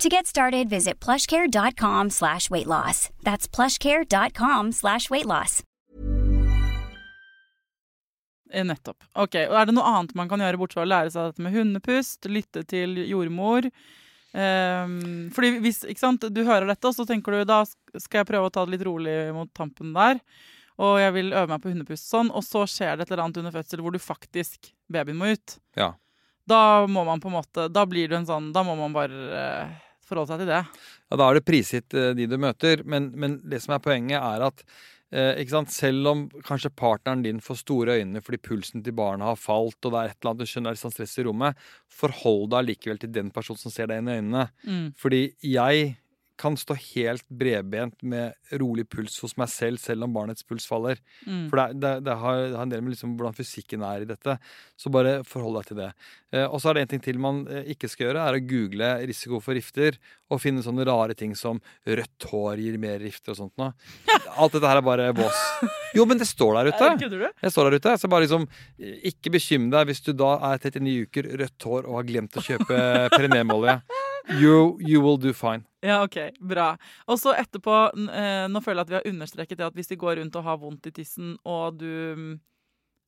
[0.00, 3.10] To get started, visit plushcare.com slash weight loss.
[3.22, 5.62] That's plushcare.com slash weight loss.
[8.52, 8.96] Eh, Nettopp.
[9.12, 11.44] Ok, og Er det noe annet man kan gjøre bortsett fra å lære seg dette
[11.44, 13.68] med hundepust, lytte til jordmor?
[14.32, 18.30] Um, fordi hvis ikke sant, du hører dette, og så tenker du da skal jeg
[18.30, 20.22] prøve å ta det litt rolig mot tampen der.
[20.80, 23.42] Og jeg vil øve meg på hundepust sånn, og så skjer det et eller annet
[23.42, 25.58] under fødsel hvor du faktisk babyen må ut.
[25.76, 25.92] Ja.
[26.48, 29.18] Da må man på en måte Da blir du en sånn Da må man bare
[29.38, 29.74] eh,
[30.10, 30.62] forholde seg til det.
[31.10, 34.18] Ja, Da er det prisgitt eh, de du møter, men, men det som er poenget,
[34.18, 34.64] er at
[35.12, 39.78] eh, selv om kanskje partneren din får store øyne fordi pulsen til barnet har falt,
[39.84, 41.56] og det er et eller annet du skjønner er litt sånn stress i rommet,
[41.88, 44.46] forhold deg likevel til den personen som ser deg inn i øynene.
[44.66, 44.86] Mm.
[44.98, 45.96] Fordi jeg
[46.40, 51.00] kan stå helt bredbent med rolig puls hos meg selv, selv om barnets puls faller.
[51.26, 51.48] Mm.
[51.50, 54.08] For det, det, det, har, det har en del med liksom hvordan fysikken er i
[54.08, 54.36] dette.
[54.80, 55.90] Så bare forhold deg til det.
[56.32, 58.44] Eh, og så er det en ting til man eh, ikke skal gjøre, er å
[58.52, 59.98] google risiko for rifter.
[60.30, 63.72] Og finne sånne rare ting som rødt hår gir mer rifter og sånt noe.
[64.30, 65.40] Alt dette her er bare vås.
[65.96, 66.92] Jo, men det står der ute.
[67.42, 68.46] Jeg står der ute, så bare liksom
[69.10, 72.44] Ikke bekymre deg hvis du da er 39 uker, rødt hår og har glemt å
[72.46, 72.78] kjøpe
[73.16, 73.80] perineumolje.
[74.28, 75.64] You, you will do fine.
[75.80, 76.74] Ja, ok, bra.
[77.08, 77.74] Og så etterpå,
[78.12, 80.44] eh, nå føler jeg at vi har understreket det at hvis de går rundt og
[80.44, 82.34] har vondt i tissen, og du mm,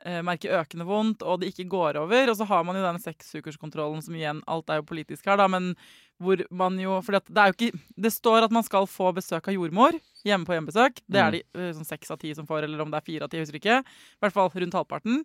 [0.09, 3.03] eh, merker økende vondt, og det ikke går over, og så har man jo den
[3.03, 5.75] seksukerskontrollen som igjen, alt er jo politisk her da, men
[6.23, 9.51] hvor man jo, for det er jo ikke, det står at man skal få besøk
[9.51, 12.65] av jordmor, hjemme på hjemmebesøk, det er de eh, sånn seks av ti som får,
[12.65, 15.25] eller om det er fire av ti, husker ikke, i hvert fall rundt halvparten.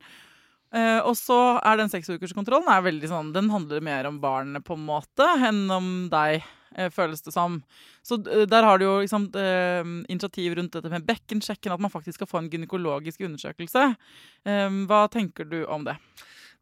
[0.76, 4.76] Eh, og så er den seksukerskontrollen er veldig sånn, den handler mer om barnet på
[4.76, 6.44] en måte, enn om deg,
[6.76, 7.62] uh, føles det som.
[8.04, 9.30] Så uh, der har du jo liksom,
[10.12, 13.90] initiativ rundt dette med bekkensjekken, at man faktisk skal få en gynekologisk undersøkelse.
[14.88, 15.98] Hva tenker du om det?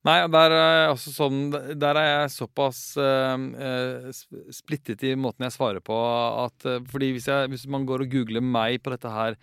[0.06, 4.12] Nei, der er sånn Der er jeg såpass uh,
[4.54, 5.98] splittet i måten jeg svarer på
[6.44, 9.39] at uh, Fordi hvis, jeg, hvis man går og googler meg på dette her,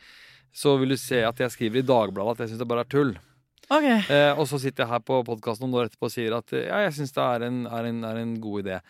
[0.55, 2.92] så vil du se at jeg skriver i Dagbladet at jeg syns det bare er
[2.94, 3.14] tull.
[3.72, 3.88] Ok.
[3.88, 6.68] Eh, og så sitter jeg her på podkasten noen år etterpå og sier at eh,
[6.68, 8.80] ja, jeg syns det er en, er, en, er en god idé.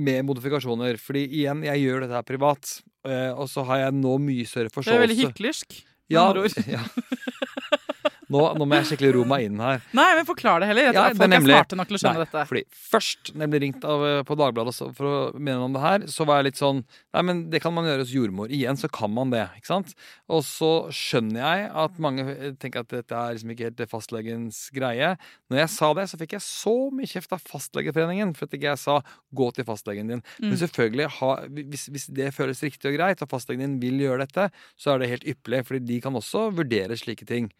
[0.00, 1.00] Med modifikasjoner.
[1.02, 2.74] Fordi igjen, jeg gjør dette her privat.
[3.08, 4.92] Eh, og så har jeg nå mye større forståelse.
[4.92, 5.80] Det er veldig hyklersk.
[6.10, 6.26] ja,
[6.76, 6.84] ja.
[8.30, 9.82] Nå, nå må jeg skikkelig ro meg inn her.
[9.96, 10.88] Nei, men forklar det heller.
[10.88, 12.44] Jeg tror Ja, folk er, nemlig- smarte nok til å skjønne Nei, dette.
[12.46, 15.80] Fordi Først, når jeg ble ringt av, eh, på Dagbladet for å mene om det
[15.82, 18.48] her, så var jeg litt sånn Nei, men det kan man gjøre hos jordmor.
[18.48, 19.48] Igjen så kan man det.
[19.58, 19.94] ikke sant?
[20.28, 24.70] Og så skjønner jeg at mange eh, tenker at dette er liksom ikke helt fastlegens
[24.72, 25.16] greie.
[25.50, 28.70] Når jeg sa det, så fikk jeg så mye kjeft av Fastlegeforeningen for at ikke
[28.70, 29.02] jeg sa
[29.34, 30.22] 'gå til fastlegen din'.
[30.40, 34.26] Men selvfølgelig, ha, hvis, hvis det føles riktig og greit, og fastlegen din vil gjøre
[34.26, 37.50] dette, så er det helt ypperlig, fordi de kan også vurdere slike ting.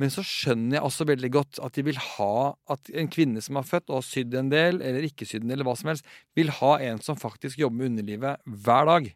[0.00, 2.34] Men så skjønner jeg også veldig godt at de vil ha
[2.72, 5.58] at en kvinne som har født og sydd en del, eller ikke sydd en del,
[5.58, 6.08] eller hva som helst,
[6.38, 9.10] vil ha en som faktisk jobber med underlivet hver dag.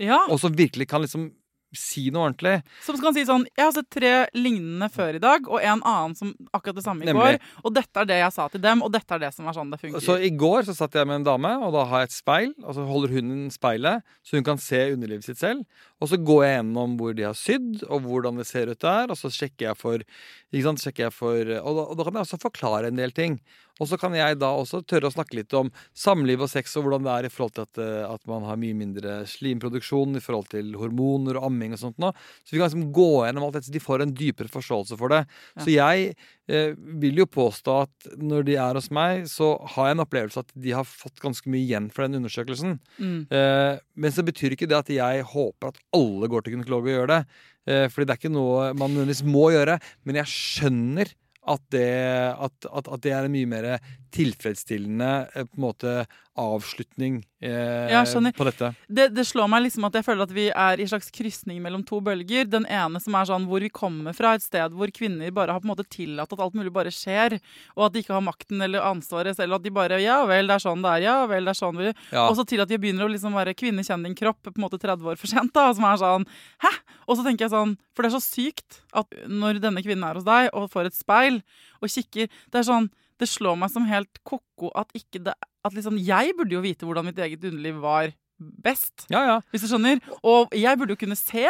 [0.00, 1.28] Ja, Og som virkelig kan liksom
[1.76, 2.56] si noe ordentlig.
[2.84, 6.16] Som kan si sånn Jeg har sett tre lignende før i dag, og en annen
[6.18, 7.38] som akkurat det samme i Nemlig.
[7.38, 7.64] går.
[7.64, 9.70] Og dette er det jeg sa til dem, og dette er det som er sånn
[9.70, 10.04] det funker.
[10.04, 12.54] Så i går så satt jeg med en dame, og da har jeg et speil,
[12.64, 15.64] og så holder hun speilet, så hun kan se underlivet sitt selv.
[16.00, 19.10] Og så går jeg gjennom hvor de har sydd, og hvordan det ser ut der,
[19.12, 20.02] og så sjekker jeg for
[20.50, 23.12] ikke sant, sjekker jeg for, og, da, og da kan jeg også forklare en del
[23.14, 23.38] ting.
[23.80, 26.86] Og så kan jeg da også tørre å snakke litt om samliv og sex, og
[26.86, 30.24] hvordan det er i forhold til at, eh, at man har mye mindre slimproduksjon i
[30.24, 32.12] forhold til hormoner og amming og sånt noe.
[32.44, 35.14] Så vi kan liksom gå gjennom alt dette, så de får en dypere forståelse for
[35.14, 35.22] det.
[35.60, 36.12] Så jeg
[36.50, 40.44] eh, vil jo påstå at når de er hos meg, så har jeg en opplevelse
[40.44, 42.78] at de har fått ganske mye igjen for den undersøkelsen.
[43.00, 43.20] Mm.
[43.32, 46.94] Eh, men så betyr ikke det at jeg håper at alle går til gynekolog og
[46.94, 47.22] gjør det.
[47.68, 49.78] Eh, fordi det er ikke noe man nødvendigvis må gjøre.
[50.08, 51.12] Men jeg skjønner
[51.48, 51.88] at det,
[52.36, 53.68] at, at, at det er en mye mer
[54.12, 55.94] tilfredsstillende eh, på en måte
[56.40, 58.00] avslutning eh, Ja,
[58.36, 58.70] på dette.
[58.88, 61.60] det, det slår meg liksom at jeg føler at vi er i en slags krysning
[61.62, 62.48] mellom to bølger.
[62.50, 65.62] Den ene som er sånn hvor vi kommer fra, et sted hvor kvinner bare har
[65.62, 67.38] på en måte tillatt at alt mulig bare skjer,
[67.76, 70.56] og at de ikke har makten eller ansvaret selv, at de bare Ja vel, det
[70.58, 71.06] er sånn det er.
[71.06, 72.26] Ja vel, det er sånn vi Ja.
[72.28, 74.64] Og så til at de begynner å liksom være 'kvinne, kjenn din kropp' på en
[74.64, 75.52] måte 30 år for sent.
[75.52, 76.26] da, Som er sånn
[76.60, 76.72] Hæ?
[77.08, 80.14] Og så tenker jeg sånn For det er så sykt at når denne kvinnen er
[80.14, 81.42] hos deg og får et speil
[81.82, 85.74] og kikker Det er sånn Det slår meg som helt ko-ko at ikke det At
[85.76, 89.04] liksom Jeg burde jo vite hvordan mitt eget underliv var best.
[89.12, 89.38] Ja, ja.
[89.52, 90.00] Hvis du skjønner.
[90.24, 91.44] Og jeg burde jo kunne se,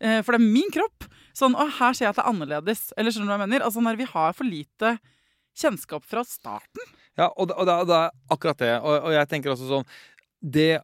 [0.00, 1.04] eh, for det er min kropp.
[1.36, 2.86] Sånn, å, her ser jeg at det er annerledes.
[2.96, 3.64] Eller skjønner du hva jeg mener?
[3.66, 4.94] Altså, når vi har for lite
[5.60, 6.88] kjennskap fra starten.
[7.18, 8.72] Ja, og, det- og, det, og det er akkurat det.
[8.80, 9.86] Og, og jeg tenker også sånn
[10.40, 10.80] Det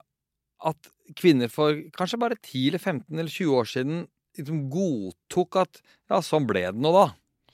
[0.67, 3.99] at kvinner for kanskje bare 10 eller 15 eller 20 år siden
[4.37, 7.07] liksom godtok at Ja, sånn ble det nå, da.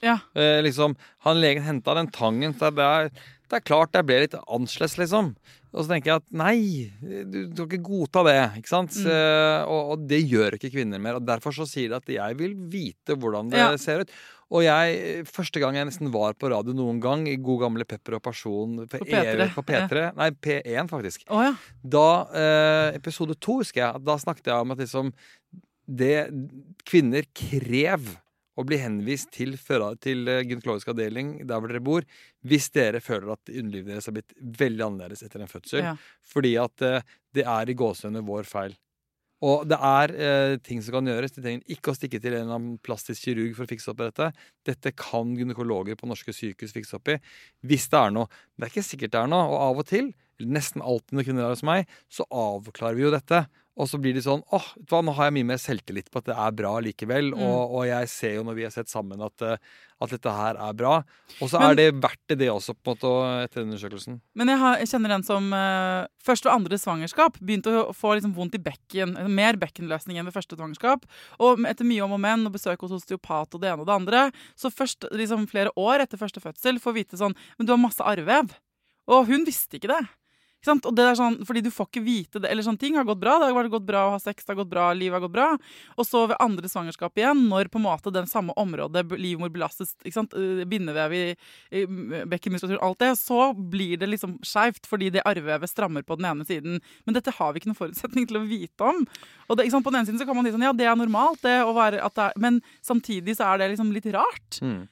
[0.03, 0.17] Ja.
[0.35, 2.51] Eh, liksom, Han legen henta den tangen.
[2.59, 3.11] Så det er,
[3.53, 5.33] det er klart jeg ble litt annerledes, liksom.
[5.73, 6.57] Og så tenker jeg at nei,
[7.01, 8.35] du, du skal ikke godta det.
[8.59, 8.93] ikke sant?
[9.01, 9.07] Mm.
[9.09, 11.17] Uh, og, og det gjør ikke kvinner mer.
[11.17, 13.71] og Derfor så sier de at jeg vil vite hvordan det Ja.
[13.81, 14.13] ser ut.
[14.53, 18.19] Og jeg, første gang jeg nesten var på radio noen gang, i god gamle Pepper
[18.19, 21.23] og Person På P3, på P3 Nei, P1, faktisk.
[21.33, 21.55] oh, ja.
[21.81, 25.09] Da, uh, episode to, husker jeg, da snakket jeg om at liksom
[25.89, 26.27] det
[26.87, 28.13] Kvinner krev
[28.53, 29.55] å bli henvist til,
[30.03, 32.05] til eh, gynekologisk avdeling der hvor dere bor,
[32.45, 35.83] hvis dere føler at underlivet deres har blitt veldig annerledes etter en fødsel.
[35.87, 35.95] Ja.
[36.33, 38.77] Fordi at eh, det er i gåsehudene vår feil.
[39.43, 41.33] Og det er eh, ting som kan gjøres.
[41.35, 43.99] De trenger ikke å stikke til en eller annen plastisk kirurg for å fikse opp
[43.99, 44.29] i dette.
[44.69, 47.17] Dette kan gynekologer på norske sykehus fikse opp i.
[47.67, 48.29] Hvis det er noe.
[48.55, 49.49] Det er ikke sikkert det er noe.
[49.49, 53.07] Og av og til, eller nesten alltid når kvinner er hos meg, så avklarer vi
[53.07, 53.43] jo dette.
[53.73, 56.27] Og så blir de sånn åh, oh, nå har jeg mye mer selvtillit på at
[56.29, 57.31] det er bra likevel.
[57.33, 57.41] Mm.
[57.41, 59.57] Og, og jeg ser jo når vi har sett sammen at, eh,
[60.03, 60.93] at dette her er bra.
[61.39, 63.13] Og så er det verdt det, det også, på en måte,
[63.47, 64.19] etter undersøkelsen.
[64.37, 68.13] Men jeg, har, jeg kjenner en som uh, første og andre svangerskap begynte å få
[68.17, 69.17] liksom vondt i bekken.
[69.33, 71.07] Mer bekkenløsning enn ved første svangerskap.
[71.41, 73.97] Og etter mye om og men og besøk hos osteopat og det ene og det
[73.97, 74.27] andre,
[74.59, 78.05] så først liksom flere år etter første fødsel får vite sånn Men du har masse
[78.05, 78.53] arrvev.
[79.09, 80.03] Og hun visste ikke det.
[80.63, 80.85] Ikke sant?
[80.87, 82.47] Og det er sånn, fordi du får ikke vite det.
[82.47, 83.33] Eller sånn ting har gått bra.
[83.41, 85.47] Det har gått bra å ha sex, det har gått bra, livet har gått bra.
[85.99, 89.91] Og så ved andre svangerskap igjen, når på en måte den samme området, livmor belastes,
[90.05, 90.37] ikke sant?
[90.39, 91.23] eh, bindevev i,
[92.31, 96.47] bekkenmuskulatur, alt det, så blir det liksom skeivt fordi det arrvevet strammer på den ene
[96.47, 96.79] siden.
[97.03, 99.03] Men dette har vi ikke noen forutsetning til å vite om.
[99.49, 99.67] Og det?
[99.73, 101.75] På den ene siden så kan man si sånn, ja, det er normalt, det å
[101.75, 104.61] være at det er Men samtidig så er det liksom litt rart.
[104.63, 104.87] Mm.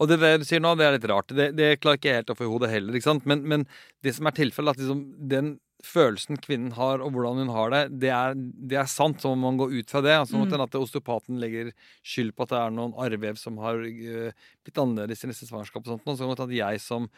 [0.00, 1.32] Og det, du sier nå, det er litt rart.
[1.32, 2.96] Det, det klarer ikke jeg helt å få i hodet heller.
[2.96, 3.28] ikke sant?
[3.28, 3.64] Men, men
[4.04, 5.54] det som er tilfellet, at liksom den
[5.86, 9.20] følelsen kvinnen har, og hvordan hun har det, det er, det er sant.
[9.22, 10.16] Så må man gå ut fra det.
[10.16, 10.60] Altså, Mm.
[10.66, 11.72] At osteopaten legger
[12.04, 15.86] skyld på at det er noen arrvev som har uh, blitt annerledes i neste svangerskap.
[15.86, 17.08] og sånt, nå, så at jeg som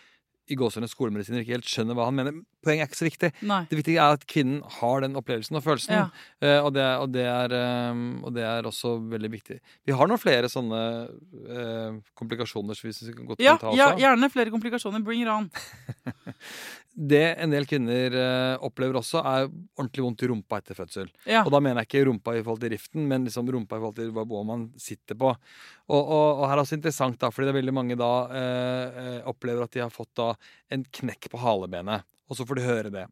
[0.48, 2.40] i gåsehudene skolemedisiner ikke helt skjønner hva han mener.
[2.64, 3.30] Poenget er ikke så viktig.
[3.48, 3.60] Nei.
[3.70, 5.94] Det viktige er at kvinnen har den opplevelsen og følelsen.
[5.94, 6.06] Ja.
[6.42, 7.54] Uh, og, det, og, det er,
[7.92, 9.60] um, og det er også veldig viktig.
[9.86, 12.78] Vi har noen flere sånne uh, komplikasjoner.
[12.78, 15.04] Så hvis vi kan godt Ja, ta ja, gjerne flere komplikasjoner.
[15.06, 15.50] Bring it on.
[16.98, 19.44] Det en del kvinner uh, opplever også, er
[19.78, 21.12] ordentlig vondt i rumpa etter fødsel.
[21.30, 21.44] Ja.
[21.44, 24.00] Og da mener jeg ikke rumpa i forhold til riften, men liksom rumpa i forhold
[24.00, 25.30] til hva man sitter på.
[25.30, 28.10] Og, og, og her er også interessant, da, fordi det er veldig mange da
[29.30, 30.32] opplever at de har fått da
[30.72, 32.06] en knekk på halebenet.
[32.28, 33.06] Og så får de høre det.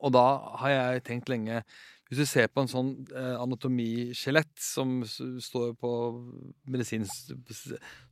[0.00, 0.26] Og da
[0.62, 1.60] har jeg tenkt lenge
[2.08, 5.92] Hvis du ser på en sånn eh, anatomiskjelett som står på
[6.72, 7.32] medisinsk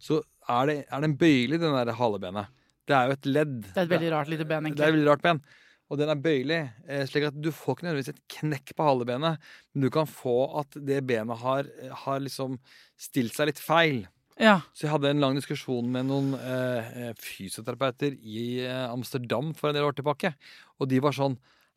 [0.00, 2.52] Så er det, er det en bøyle i den der halebenet.
[2.88, 3.58] Det er jo et ledd.
[3.68, 4.80] Det er et veldig rart lite ben, egentlig.
[4.80, 5.42] Det er et veldig rart ben.
[5.90, 9.50] Og den er bøyelig, eh, slik at du får ikke nødvendigvis et knekk på halebenet,
[9.74, 11.68] men du kan få at det benet har,
[12.04, 12.56] har liksom
[12.98, 14.04] stilt seg litt feil.
[14.40, 14.56] Ja.
[14.72, 19.70] Så jeg hadde en lang diskusjon med noen eh, eh, fysioterapeuter i eh, Amsterdam for
[19.70, 20.32] en del år tilbake.
[20.80, 21.36] Og de var sånn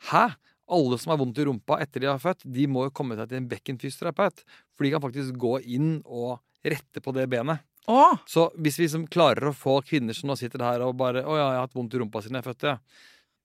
[0.09, 0.29] Hæ?
[0.73, 3.27] Alle som har vondt i rumpa etter de har født, de må jo komme seg
[3.29, 4.41] til en bekkenfysioterapeut.
[4.73, 7.63] For de kan faktisk gå inn og rette på det benet.
[7.91, 8.23] Åh.
[8.27, 11.35] Så hvis vi liksom klarer å få kvinner som nå sitter her og bare 'Å
[11.35, 12.79] ja, jeg har hatt vondt i rumpa siden jeg fødte'.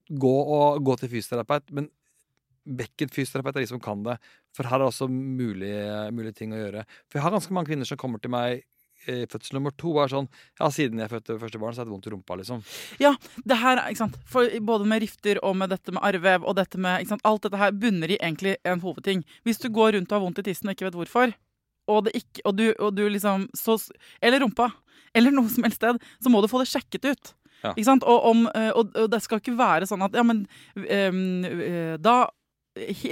[0.09, 1.71] Gå, og, gå til fysioterapeut.
[1.75, 1.89] Men
[2.65, 4.17] bekkenfysioterapeut er de som kan det.
[4.55, 6.85] For her er det også mulige, mulige ting å gjøre.
[7.09, 8.63] For jeg har ganske mange kvinner som kommer til meg
[9.05, 10.27] fødsel nummer to var sånn
[10.59, 12.63] Ja, siden jeg fødte første barn, så er det vondt i rumpa, liksom.
[13.01, 13.13] Ja,
[13.47, 14.17] det her, ikke sant?
[14.29, 17.25] For både med rifter og med dette med arrvev og dette med ikke sant?
[17.27, 19.23] Alt dette her bunner i egentlig en hovedting.
[19.47, 21.35] Hvis du går rundt og har vondt i tissen og ikke vet hvorfor,
[21.89, 23.79] og, det ikke, og, du, og du liksom så,
[24.21, 24.69] Eller rumpa.
[25.17, 25.97] Eller noe som helst sted.
[26.21, 27.31] Så må du få det sjekket ut.
[27.63, 27.73] Ja.
[27.73, 28.05] Ikke sant?
[28.07, 30.45] Og, om, eh, og, og det skal ikke være sånn at Ja, men
[30.85, 32.29] eh, da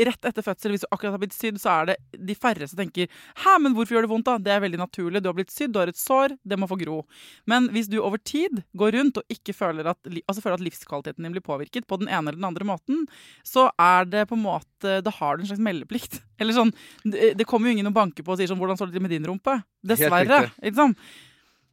[0.07, 1.97] Rett etter fødsel, hvis du akkurat har blitt sydd, så er det
[2.29, 3.09] de færreste tenker
[3.43, 4.37] Hæ, men hvorfor gjør det vondt, da?
[4.41, 5.21] Det er veldig naturlig.
[5.23, 7.01] Du har blitt sydd, du har et sår, det må få gro.
[7.49, 11.27] Men hvis du over tid går rundt og ikke føler at, altså føler at livskvaliteten
[11.27, 13.05] din blir påvirket på den ene eller den andre måten,
[13.45, 16.21] så er det på en måte Da har du en slags meldeplikt.
[16.37, 16.69] Eller sånn
[17.01, 19.13] Det, kommer jo ingen og banker på og sier sånn Hvordan står det til med
[19.15, 19.55] din rumpe?
[19.81, 20.43] Dessverre.
[20.61, 21.07] Ikke sant?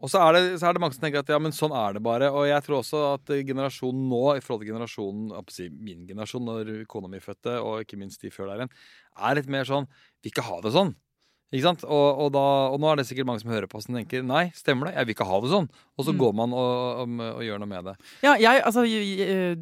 [0.05, 1.95] Og så er, det, så er det mange som tenker at ja, men sånn er
[1.97, 2.29] det bare.
[2.37, 6.75] Og jeg tror også at generasjonen nå, i forhold til generasjonen, si min generasjon, når
[6.93, 8.75] kona mi fødte, og ikke minst de før der igjen,
[9.17, 9.89] er litt mer sånn
[10.21, 10.93] Vil ikke ha det sånn.
[11.55, 11.85] Ikke sant?
[11.87, 12.43] Og, og, da,
[12.75, 15.07] og nå er det sikkert mange som hører på som tenker nei, stemmer det, jeg
[15.07, 15.69] vil ikke ha det sånn.
[15.95, 16.19] Og så Mm.
[16.25, 17.95] går man og, og, og gjør noe med det.
[18.27, 18.83] Ja, jeg, altså,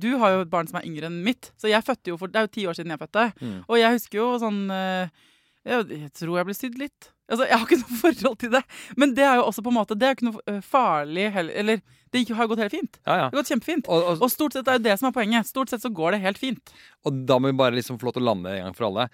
[0.00, 2.32] du har jo et barn som er yngre enn mitt, så jeg fødte jo for
[2.32, 3.26] Det er jo ti år siden jeg fødte.
[3.42, 3.58] Mm.
[3.68, 5.26] Og jeg husker jo sånn eh,
[5.68, 7.11] jeg, jeg tror jeg ble sydd litt.
[7.30, 8.62] Altså, Jeg har ikke noe forhold til det.
[8.98, 11.28] Men det er jo også på en måte Det er jo ikke noe eh, farlig
[11.36, 11.58] heller.
[11.62, 12.98] Eller det har gått helt fint.
[13.06, 13.28] Ja, ja.
[13.30, 13.86] Det har gått kjempefint.
[13.88, 15.48] Og, og, Og stort sett er det det som er poenget.
[15.48, 16.74] Stort sett så går det helt fint.
[17.08, 19.06] Og da må vi bare liksom få lov til å lande en gang for alle.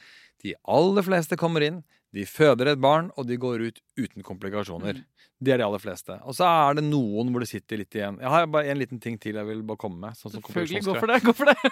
[0.42, 1.78] De aller fleste kommer inn,
[2.14, 5.02] de føder et barn, og de går ut uten komplikasjoner.
[5.38, 6.16] Det er de aller fleste.
[6.26, 8.18] Og så er det noen hvor det sitter litt igjen.
[8.22, 10.18] Jeg har bare en liten ting til jeg vil bare komme med.
[10.18, 10.82] Sånn Selvfølgelig.
[10.88, 11.20] Gå for det.
[11.22, 11.58] Gå for det.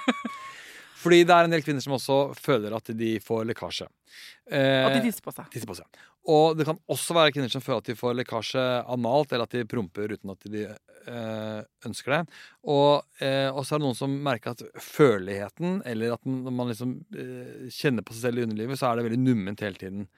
[0.96, 3.88] Fordi det er en del kvinner som også føler at de får lekkasje.
[4.50, 5.48] Eh, At de tisser på seg.
[5.52, 6.04] tisser på seg.
[6.26, 9.54] Og det kan også være kvinner som føler at de får lekkasje analt, eller at
[9.54, 12.22] de promper uten at de eh, ønsker det.
[12.66, 16.96] Og, eh, så er det noen som merker at føleligheten, eller at man man liksom
[17.14, 20.08] eh, kjenner på seg selv i underlivet, så er det veldig numment hele tiden.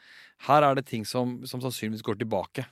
[0.49, 2.65] Her er det ting som, som sannsynligvis går tilbake.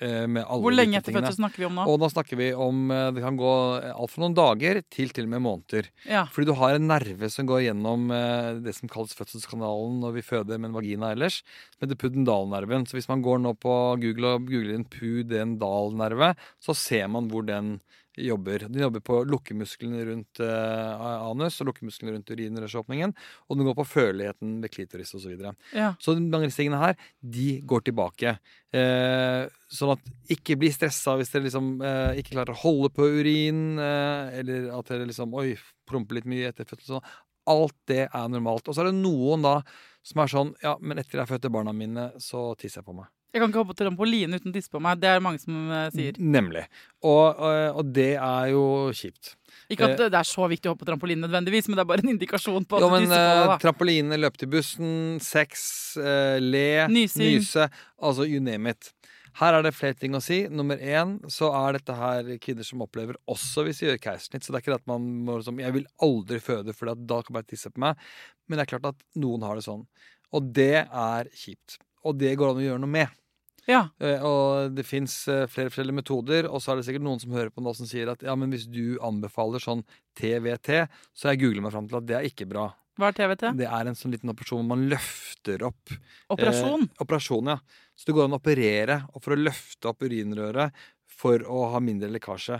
[0.00, 1.86] Eh, med Hvor lenge etter fødsel snakker vi om nå?
[1.90, 3.52] Og nå snakker vi om eh, Det kan gå
[3.92, 5.88] alt fra noen dager til til og med måneder.
[6.08, 6.24] Ja.
[6.32, 10.26] Fordi du har en nerve som går gjennom eh, det som kalles fødselskanalen når vi
[10.26, 11.42] føder med en vagina ellers,
[11.74, 12.86] som heter pudendalnerven.
[12.88, 17.46] Så hvis man går nå på Google og googler inn pudendalnerve, så ser man hvor
[17.48, 17.76] den
[18.16, 18.66] jobber.
[18.68, 23.14] Den jobber på lukkemusklene rundt eh, anus og lukkemusklene rundt urinrørsåpningen,
[23.48, 25.22] og den går på føleligheten ved klitoris osv.
[25.22, 25.54] Så, videre.
[25.76, 25.92] ja.
[26.02, 28.34] så mange av disse tingene her, de går tilbake.
[28.74, 33.08] Eh, sånn at ikke bli stressa hvis dere liksom eh, ikke klarer å holde på
[33.20, 35.52] urin, eh, eller at dere liksom oi,
[35.88, 36.98] promper litt mye etter fødsel.
[36.98, 37.16] Sånn.
[37.52, 38.68] Alt det er normalt.
[38.68, 39.56] Og så er det noen da
[40.06, 43.10] som er sånn Ja, men etter jeg fødte barna mine, så tisser jeg på meg.
[43.32, 44.98] Jeg kan ikke hoppe på trampoline uten å tisse på meg.
[45.00, 46.18] Det er det mange som eh, sier.
[46.20, 46.66] Nemlig.
[47.00, 49.30] Og, og, og det er jo kjipt.
[49.72, 52.04] Ikke at det er så viktig å hoppe på trampoline nødvendigvis, men det er bare
[52.04, 53.52] en indikasjon på at Jo, du men tisser på deg.
[53.54, 54.92] eh, trampoline, løpe til bussen,
[55.24, 55.62] sex,
[55.96, 57.38] eh, le, Nysing.
[57.38, 57.68] nyse
[58.04, 58.90] Altså you name it.
[59.40, 60.42] Her er det flere ting å si.
[60.52, 64.44] Nummer én så er dette her kvinner som opplever også hvis de gjør keisersnitt.
[64.44, 67.22] Så det er ikke det at man må liksom Jeg vil aldri føde, for da
[67.24, 67.96] kan man tisse på meg.
[68.44, 69.86] Men det er klart at noen har det sånn.
[70.36, 71.78] Og det er kjipt.
[72.04, 73.18] Og det går an å gjøre noe med.
[73.70, 73.84] Ja.
[74.02, 77.52] Eh, Og det fins flere forskjellige metoder, og så er det sikkert noen som hører
[77.54, 79.84] på nå som sier at ja, men hvis du anbefaler sånn
[80.18, 82.70] TVT, så jeg googler meg fram til at det er ikke bra.
[83.00, 83.44] Hva er TVT?
[83.56, 85.94] Det er en sånn liten operasjon hvor man løfter opp
[86.34, 86.82] Operasjon?
[86.90, 87.56] Eh, operasjon, ja.
[87.96, 90.74] Så det går an å operere og for å løfte opp urinrøret
[91.12, 92.58] for å ha mindre lekkasje.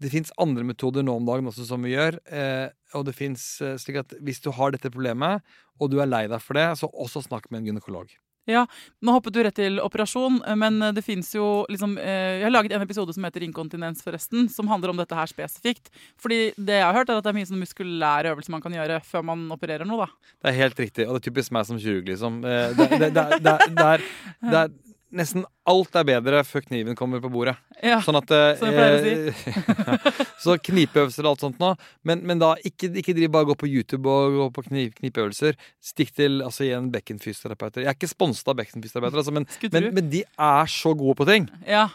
[0.00, 2.16] Det fins andre metoder nå om dagen også som vi gjør.
[2.32, 5.44] Eh, og det finnes eh, slik at hvis du har dette problemet,
[5.78, 8.10] og du er lei deg for det, så også snakk med en gynekolog.
[8.48, 8.64] Ja,
[9.04, 12.72] Nå hoppet du rett til operasjon, men det fins jo liksom eh, Jeg har laget
[12.76, 15.90] en episode som heter Inkontinens, forresten, som handler om dette her spesifikt.
[16.20, 18.74] Fordi det jeg har hørt, er at det er mye sånn muskulære øvelser man kan
[18.74, 20.34] gjøre før man opererer noe, da.
[20.40, 22.40] Det er helt riktig, og det er typisk meg som kirurg, liksom.
[22.44, 24.70] Eh, Det, det, det, det, er
[25.10, 27.56] Nesten alt er bedre før kniven kommer på bordet.
[27.82, 29.48] Ja, Sånn at eh, Som jeg eh,
[30.44, 31.72] Så knipeøvelser og alt sånt nå.
[32.06, 35.58] Men, men da, ikke, ikke driv bare gå på YouTube og gå på knip, knipeøvelser.
[35.82, 37.82] Stikk til altså igjen bekkenfysioterapeuter.
[37.82, 41.26] Jeg er ikke sponset av bekkenfysioterapeuter, altså, men, men, men de er så gode på
[41.28, 41.50] ting.
[41.66, 41.88] Ja.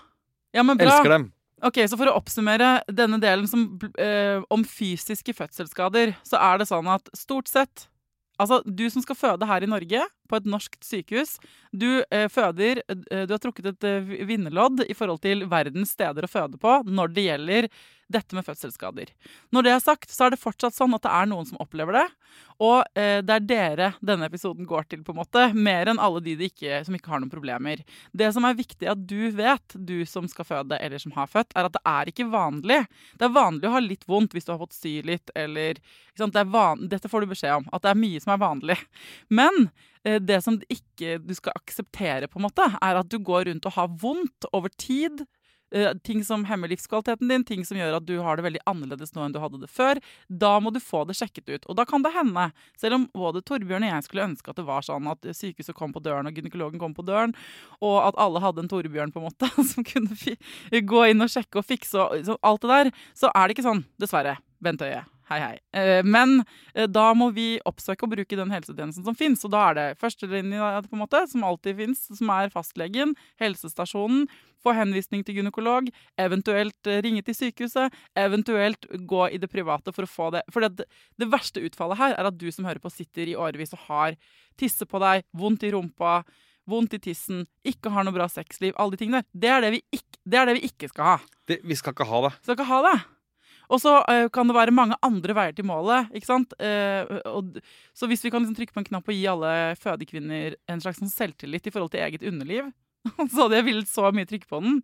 [0.56, 0.92] ja, men bra.
[0.92, 1.32] Elsker dem.
[1.66, 3.68] Ok, så For å oppsummere denne delen som,
[4.02, 7.88] eh, om fysiske fødselsskader, så er det sånn at stort sett
[8.36, 11.36] Altså, du som skal føde her i Norge, på et norsk sykehus,
[11.76, 16.26] du eh, føder eh, Du har trukket et eh, vinnerlodd i forhold til verdens steder
[16.26, 17.70] å føde på når det gjelder
[18.12, 19.10] dette med fødselsskader.
[19.50, 21.98] Når det er sagt, så er det fortsatt sånn at det er noen som opplever
[21.98, 22.04] det.
[22.64, 25.48] Og eh, det er dere denne episoden går til, på en måte.
[25.58, 27.82] Mer enn alle de, ikke, som ikke har noen problemer.
[28.14, 31.56] Det som er viktig at du vet, du som skal føde eller som har født,
[31.56, 32.84] er at det er ikke vanlig.
[33.18, 35.82] Det er vanlig å ha litt vondt hvis du har fått sy litt, eller?
[36.16, 36.46] Det
[36.94, 37.68] Dette får du beskjed om.
[37.74, 38.80] At det er mye som er vanlig.
[39.34, 39.68] Men
[40.06, 43.78] det som ikke du skal akseptere, på en måte, er at du går rundt og
[43.78, 45.26] har vondt over tid.
[45.74, 49.16] Eh, Ting som hemmer livskvaliteten din, ting som gjør at du har det veldig annerledes
[49.16, 50.00] nå enn du hadde det før.
[50.30, 51.66] Da må du få det sjekket ut.
[51.66, 54.68] Og da kan det hende, selv om både Torbjørn og jeg skulle ønske at det
[54.70, 57.34] var sånn at sykehuset kom på døren og gynekologen kom på døren,
[57.82, 60.38] og at alle hadde en Torbjørn på en måte som kunne
[60.94, 63.86] gå inn og sjekke og fikse og alt det der, så er det ikke sånn,
[64.00, 64.38] dessverre.
[64.64, 65.04] Bent Høie.
[65.26, 65.56] Hei, hei.
[65.74, 66.44] Eh, Men
[66.76, 69.42] eh, da må vi oppsøke og bruke den helsetjenesten som fins.
[69.48, 74.28] Og da er det førstelinja, på en måte, som alltid fins, som er fastlegen, helsestasjonen.
[74.66, 75.90] Få henvisning til gynekolog,
[76.22, 80.46] eventuelt eh, ringe til sykehuset, eventuelt gå i det private for å få det.
[80.54, 80.86] For det,
[81.22, 84.20] det verste utfallet her er at du som hører på, sitter i årevis og har
[84.62, 86.20] tisse på deg, vondt i rumpa,
[86.70, 89.30] vondt i tissen, ikke har noe bra sexliv, alle de tingene der.
[89.34, 91.20] Det er det vi ikke, det er det vi ikke skal ha.
[91.46, 92.34] Det, vi skal ikke ha det.
[92.42, 92.96] Skal ikke ha det.
[93.72, 96.12] Og så uh, kan det være mange andre veier til målet.
[96.16, 96.54] ikke sant?
[96.60, 97.58] Uh, og,
[97.98, 101.02] så hvis vi kan liksom trykke på en knapp og gi alle fødekvinner en slags
[101.02, 102.70] sånn selvtillit i forhold til eget underliv,
[103.32, 104.80] så hadde jeg villet så mye trykke på den.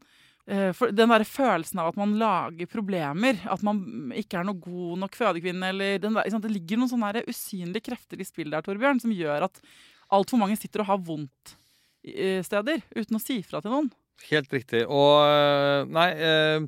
[0.50, 4.62] Uh, for den der følelsen av at man lager problemer, at man ikke er noe
[4.62, 6.36] god nok fødekvinne eller der?
[6.42, 9.64] Det ligger noen sånne usynlige krefter i spill der, Torbjørn, som gjør at
[10.12, 11.58] altfor mange sitter og har vondt
[12.02, 13.92] steder uten å si fra til noen.
[14.30, 14.82] Helt riktig.
[14.90, 16.66] Og nei øh,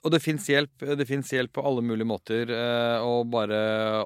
[0.00, 0.84] Og det fins hjelp.
[0.96, 2.50] Det fins hjelp på alle mulige måter.
[3.04, 3.58] og bare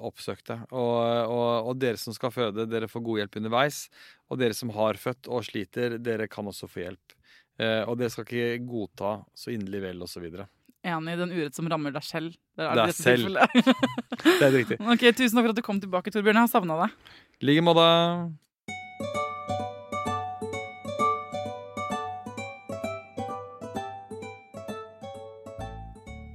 [0.02, 0.56] oppsøk det.
[0.72, 0.96] Og,
[1.30, 3.84] og, og dere som skal føde, dere får god hjelp underveis.
[4.26, 7.14] Og dere som har født og sliter, dere kan også få hjelp.
[7.62, 10.26] Eh, og dere skal ikke godta så inderlig vel, osv.
[10.32, 10.46] Det
[10.84, 12.34] Enig i den urett som rammer deg selv.
[12.58, 13.38] Det er, i dette selv.
[14.40, 14.76] det er riktig.
[14.82, 16.42] Ok, Tusen takk for at du kom tilbake, Torbjørn.
[16.42, 16.98] Jeg har savna deg.
[17.40, 17.86] I like måte.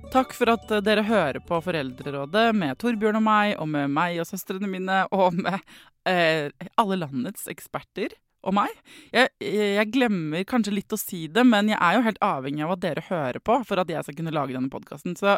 [0.10, 4.18] Takk for at eh, dere hører på Foreldrerådet med Torbjørn og meg, og med meg
[4.18, 5.60] og søstrene mine, og med
[6.10, 6.49] eh,
[6.82, 8.16] alle landets eksperter
[8.47, 8.72] og meg.
[9.14, 12.74] Jeg, jeg glemmer kanskje litt å si det, men jeg er jo helt avhengig av
[12.74, 15.18] at dere hører på for at jeg skal kunne lage denne podkasten.
[15.20, 15.36] Så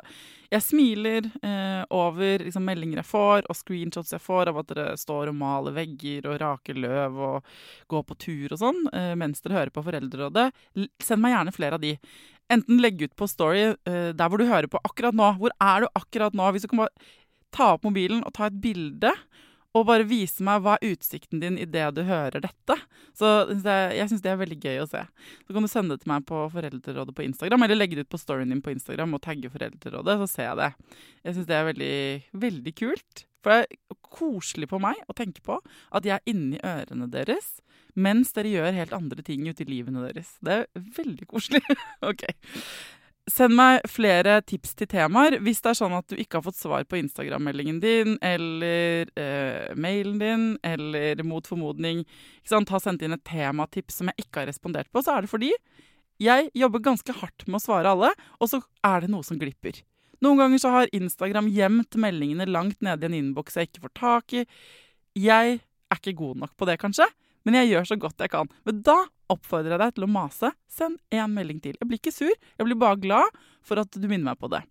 [0.53, 4.89] jeg smiler eh, over liksom, meldinger jeg får, og screenshots jeg får av at dere
[5.01, 7.55] står og maler vegger og raker løv og
[7.91, 10.51] går på tur og sånn eh, mens dere hører på Foreldrerådet.
[11.01, 11.97] Send meg gjerne flere av de.
[12.51, 15.33] Enten legge ut på Story uh, der hvor du hører på akkurat nå.
[15.39, 16.49] Hvor er du akkurat nå?
[16.51, 17.11] Hvis du kan bare
[17.51, 19.11] ta opp mobilen og ta et bilde,
[19.71, 22.75] og bare vise meg hva er utsikten din i det du hører dette.
[23.15, 25.03] Så jeg syns det er veldig gøy å se.
[25.45, 28.11] Så kan du sende det til meg på Foreldrerådet på Instagram, eller legge det ut
[28.11, 30.97] på storyen din på Instagram og tagge Foreldrerådet, så ser jeg det.
[31.23, 31.95] Jeg syns det er veldig,
[32.47, 33.25] veldig kult.
[33.41, 35.57] For er koselig på meg å tenke på
[35.91, 37.59] at jeg er inni ørene deres
[37.99, 40.35] mens dere gjør helt andre ting ute i livene deres.
[40.43, 41.61] Det er veldig koselig.
[42.09, 42.23] ok.
[43.29, 46.57] Send meg flere tips til temaer hvis det er sånn at du ikke har fått
[46.57, 52.01] svar på Instagram-meldingen din eller eh, mailen din, eller mot formodning
[52.49, 55.53] har sendt inn et tematips som jeg ikke har respondert på, så er det fordi
[56.21, 59.79] jeg jobber ganske hardt med å svare alle, og så er det noe som glipper.
[60.21, 63.93] Noen ganger så har Instagram gjemt meldingene langt nede i en innboks jeg ikke får
[63.97, 64.43] tak i.
[65.17, 67.07] Jeg er ikke god nok på det, kanskje,
[67.45, 68.51] men jeg gjør så godt jeg kan.
[68.67, 68.99] Men da
[69.33, 70.51] oppfordrer jeg deg til å mase.
[70.69, 71.73] Send én melding til.
[71.79, 74.61] Jeg blir ikke sur, jeg blir bare glad for at du minner meg på det.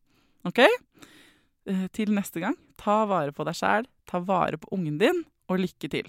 [0.46, 0.62] OK?
[0.62, 5.60] Eh, Til neste gang, ta vare på deg sjæl, ta vare på ungen din, og
[5.64, 6.08] lykke til.